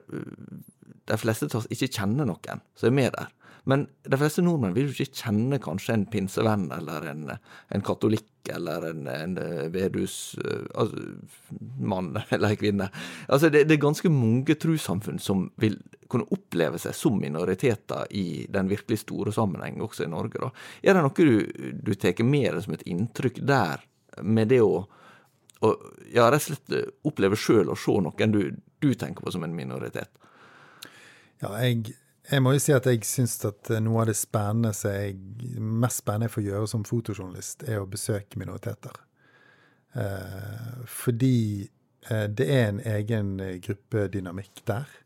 de 1.09 1.17
fleste 1.17 1.47
av 1.49 1.63
oss 1.63 1.71
ikke 1.71 1.89
kjenne 1.89 2.27
noen 2.29 2.61
som 2.77 2.91
er 2.91 2.97
med 2.99 3.15
der. 3.15 3.31
Men 3.65 3.87
de 4.03 4.19
fleste 4.19 4.43
nordmenn 4.43 4.75
vil 4.75 4.89
jo 4.91 4.97
ikke 4.97 5.23
kjenne 5.23 5.59
kanskje 5.63 5.95
en 5.95 6.07
pinsevenn 6.11 6.65
eller 6.75 7.05
en, 7.13 7.29
en 7.71 7.85
katolikk 7.87 8.51
eller 8.51 8.89
en, 8.89 9.07
en 9.07 9.37
vedhusmann 9.71 12.09
altså, 12.17 12.35
eller 12.35 12.57
kvinne. 12.59 12.89
Altså 13.29 13.51
det, 13.53 13.69
det, 13.69 13.77
er 13.77 13.85
ganske 13.85 14.11
mange 14.11 14.57
trossamfunn 14.59 15.21
som 15.23 15.45
vil 15.63 15.77
kunne 16.11 16.27
oppleve 16.35 16.81
seg 16.83 16.97
som 16.97 17.21
minoriteter 17.23 18.11
i 18.19 18.47
den 18.51 18.69
virkelig 18.73 18.99
store 19.05 19.33
sammenheng, 19.33 19.79
også 19.81 20.05
i 20.05 20.11
Norge. 20.11 20.43
Da. 20.43 20.51
Er 20.83 20.99
det 20.99 21.05
noe 21.07 21.29
du, 21.31 21.47
du 21.87 21.95
tar 21.95 22.19
med 22.27 22.51
deg 22.51 22.63
som 22.67 22.75
et 22.77 22.89
inntrykk 22.91 23.39
der, 23.47 23.87
med 24.27 24.51
det 24.53 24.61
å, 24.61 24.83
å 25.63 25.69
ja, 26.13 26.27
rett 26.27 26.43
og 26.43 26.51
slett 26.51 27.07
oppleve 27.09 27.39
sjøl 27.39 27.71
å 27.73 27.79
se 27.79 27.95
noen 28.03 28.35
du, 28.35 28.43
du 28.83 28.91
tenker 28.99 29.25
på 29.25 29.33
som 29.33 29.47
en 29.47 29.57
minoritet? 29.57 30.11
Ja, 31.43 31.55
jeg 31.63 31.95
jeg 32.31 32.43
må 32.43 32.55
jo 32.55 32.63
si 32.63 32.75
at 32.75 32.87
jeg 32.87 33.03
syns 33.07 33.39
at 33.49 33.71
eh, 33.73 33.83
noe 33.83 34.05
av 34.05 34.11
det 34.11 34.17
spennende 34.19 34.73
som 34.77 34.95
jeg, 34.95 35.17
mest 35.59 36.03
spennende 36.05 36.31
jeg 36.31 36.37
får 36.37 36.49
gjøre 36.49 36.71
som 36.71 36.87
fotojournalist, 36.87 37.67
er 37.69 37.83
å 37.83 37.89
besøke 37.91 38.41
minoriteter. 38.41 38.99
Eh, 39.99 40.83
fordi 40.89 41.39
eh, 42.09 42.27
det 42.31 42.49
er 42.49 42.69
en 42.69 42.83
egen 42.95 43.33
gruppedynamikk 43.65 44.63
der. 44.71 44.99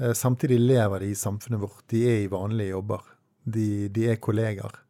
Eh, 0.00 0.12
samtidig 0.12 0.60
lever 0.60 1.00
de 1.00 1.10
i 1.12 1.14
samfunnet 1.14 1.60
vårt. 1.60 1.84
De 1.92 2.04
er 2.08 2.22
i 2.22 2.30
vanlige 2.32 2.72
jobber. 2.72 3.02
De, 3.44 3.88
de 3.88 4.08
er 4.12 4.22
kolleger. 4.22 4.80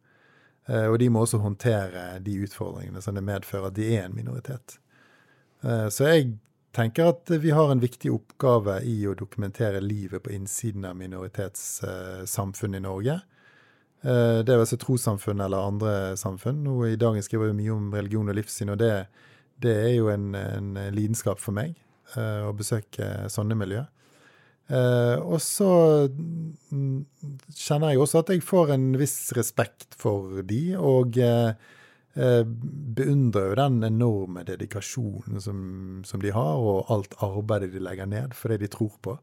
Eh, 0.67 0.87
og 0.87 0.99
de 0.99 1.09
må 1.09 1.25
også 1.25 1.41
håndtere 1.43 2.19
de 2.23 2.37
utfordringene 2.45 3.01
som 3.03 3.17
det 3.17 3.25
medfører 3.27 3.71
at 3.71 3.77
de 3.77 3.89
er 3.97 4.07
en 4.07 4.15
minoritet. 4.15 4.77
Eh, 5.65 5.87
så 5.91 6.07
jeg 6.13 6.31
tenker 6.75 7.11
at 7.11 7.31
vi 7.43 7.51
har 7.51 7.71
en 7.71 7.81
viktig 7.81 8.11
oppgave 8.13 8.79
i 8.87 8.95
å 9.07 9.15
dokumentere 9.17 9.81
livet 9.83 10.23
på 10.23 10.33
innsiden 10.35 10.85
av 10.87 10.95
minoritetssamfunn 10.99 12.77
i 12.77 12.83
Norge. 12.83 13.19
Eh, 14.01 14.39
det 14.41 14.53
er 14.53 14.63
altså 14.63 14.79
trossamfunn 14.81 15.43
eller 15.43 15.67
andre 15.71 15.93
samfunn. 16.17 16.63
Nå 16.65 16.77
I 16.89 16.99
dagen 16.99 17.23
skriver 17.23 17.51
vi 17.51 17.59
mye 17.61 17.75
om 17.75 17.91
religion 17.93 18.31
og 18.31 18.37
livssyn, 18.37 18.73
og 18.73 18.79
det, 18.81 18.93
det 19.61 19.75
er 19.83 19.95
jo 19.97 20.09
en, 20.13 20.31
en, 20.35 20.71
lidenskap 20.95 21.41
for 21.41 21.55
meg 21.55 21.75
eh, 22.15 22.47
å 22.47 22.53
besøke 22.57 23.11
sånne 23.31 23.57
miljø. 23.59 23.83
Eh, 24.71 25.17
og 25.19 25.37
så 25.43 25.71
kjenner 26.71 27.91
jeg 27.91 28.01
også 28.01 28.23
at 28.23 28.33
jeg 28.33 28.47
får 28.47 28.73
en 28.77 28.89
viss 29.01 29.19
respekt 29.37 29.99
for 29.99 30.41
de, 30.47 30.63
og 30.79 31.19
beundrer 32.11 33.45
jo 33.49 33.55
den 33.55 33.83
enorme 33.87 34.41
dedikasjonen 34.43 35.39
som, 35.39 35.59
som, 36.03 36.19
de 36.19 36.33
har, 36.35 36.59
og 36.59 36.89
alt 36.91 37.13
arbeidet 37.23 37.69
de 37.71 37.79
legger 37.79 38.09
ned 38.11 38.33
for 38.35 38.51
det 38.51 38.65
de 38.65 38.71
tror 38.73 38.97
på. 38.99 39.13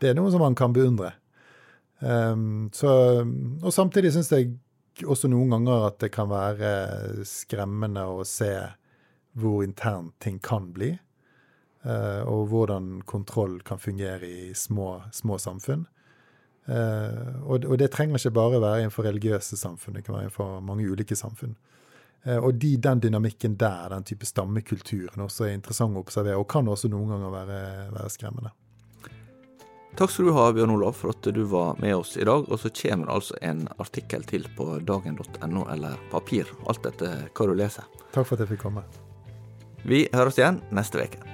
Det 0.00 0.10
er 0.10 0.18
noe 0.18 0.32
som 0.32 0.42
man 0.44 0.56
kan 0.58 0.74
beundre. 0.76 1.14
Um, 2.04 2.68
så, 2.74 2.90
og 3.62 3.72
samtidig 3.72 4.12
syns 4.12 4.32
jeg 4.34 4.50
også 5.08 5.30
noen 5.30 5.54
ganger 5.54 5.86
at 5.88 6.00
det 6.02 6.10
kan 6.14 6.28
være 6.30 7.24
skremmende 7.26 8.04
å 8.04 8.24
se 8.28 8.52
hvor 9.34 9.64
internt 9.64 10.14
ting 10.22 10.38
kan 10.42 10.70
bli. 10.74 10.92
Uh, 11.84 12.22
og 12.28 12.48
hvordan 12.52 13.02
kontroll 13.04 13.58
kan 13.64 13.80
fungere 13.80 14.24
i 14.24 14.52
små, 14.56 15.02
små 15.12 15.38
samfunn. 15.40 15.84
Uh, 16.64 17.44
og, 17.44 17.66
og, 17.66 17.76
det 17.80 17.90
trenger 17.92 18.16
ikke 18.16 18.36
bare 18.38 18.60
være 18.62 18.84
innenfor 18.84 19.04
religiøse 19.04 19.58
samfunn, 19.60 19.98
det 19.98 20.06
kan 20.06 20.16
være 20.16 20.28
innenfor 20.28 20.62
mange 20.64 20.86
ulike 20.88 21.16
samfunn. 21.18 21.58
Eh, 22.24 22.40
og 22.40 22.54
de, 22.54 22.74
den 22.80 23.00
dynamikken 23.04 23.56
der, 23.60 23.88
den 23.92 24.04
type 24.08 24.26
stammekulturen, 24.26 25.24
også 25.26 25.48
er 25.48 25.56
interessant 25.58 25.96
å 25.96 26.04
observere, 26.04 26.40
og 26.40 26.48
kan 26.50 26.68
også 26.68 26.90
noen 26.92 27.14
ganger 27.14 27.34
være, 27.34 27.64
være 27.94 28.12
skremmende. 28.12 28.54
Takk 29.94 30.10
skal 30.10 30.26
du 30.26 30.32
ha, 30.34 30.48
Bjørn 30.50 30.72
Olav, 30.74 30.96
for 30.98 31.14
at 31.14 31.28
du 31.36 31.44
var 31.46 31.78
med 31.78 31.94
oss 31.94 32.16
i 32.18 32.24
dag. 32.26 32.48
Og 32.50 32.58
så 32.58 32.72
kommer 32.74 33.06
det 33.06 33.14
altså 33.14 33.36
en 33.46 33.62
artikkel 33.78 34.26
til 34.26 34.48
på 34.56 34.66
dagen.no, 34.82 35.68
eller 35.70 36.00
papir, 36.10 36.50
alt 36.66 36.88
etter 36.90 37.28
hva 37.30 37.46
du 37.46 37.54
leser. 37.60 37.86
Takk 38.10 38.26
for 38.26 38.34
at 38.34 38.42
jeg 38.42 38.56
fikk 38.56 38.64
komme. 38.66 38.82
Vi 39.86 40.06
høres 40.16 40.40
igjen 40.40 40.58
neste 40.74 41.06
uke. 41.06 41.33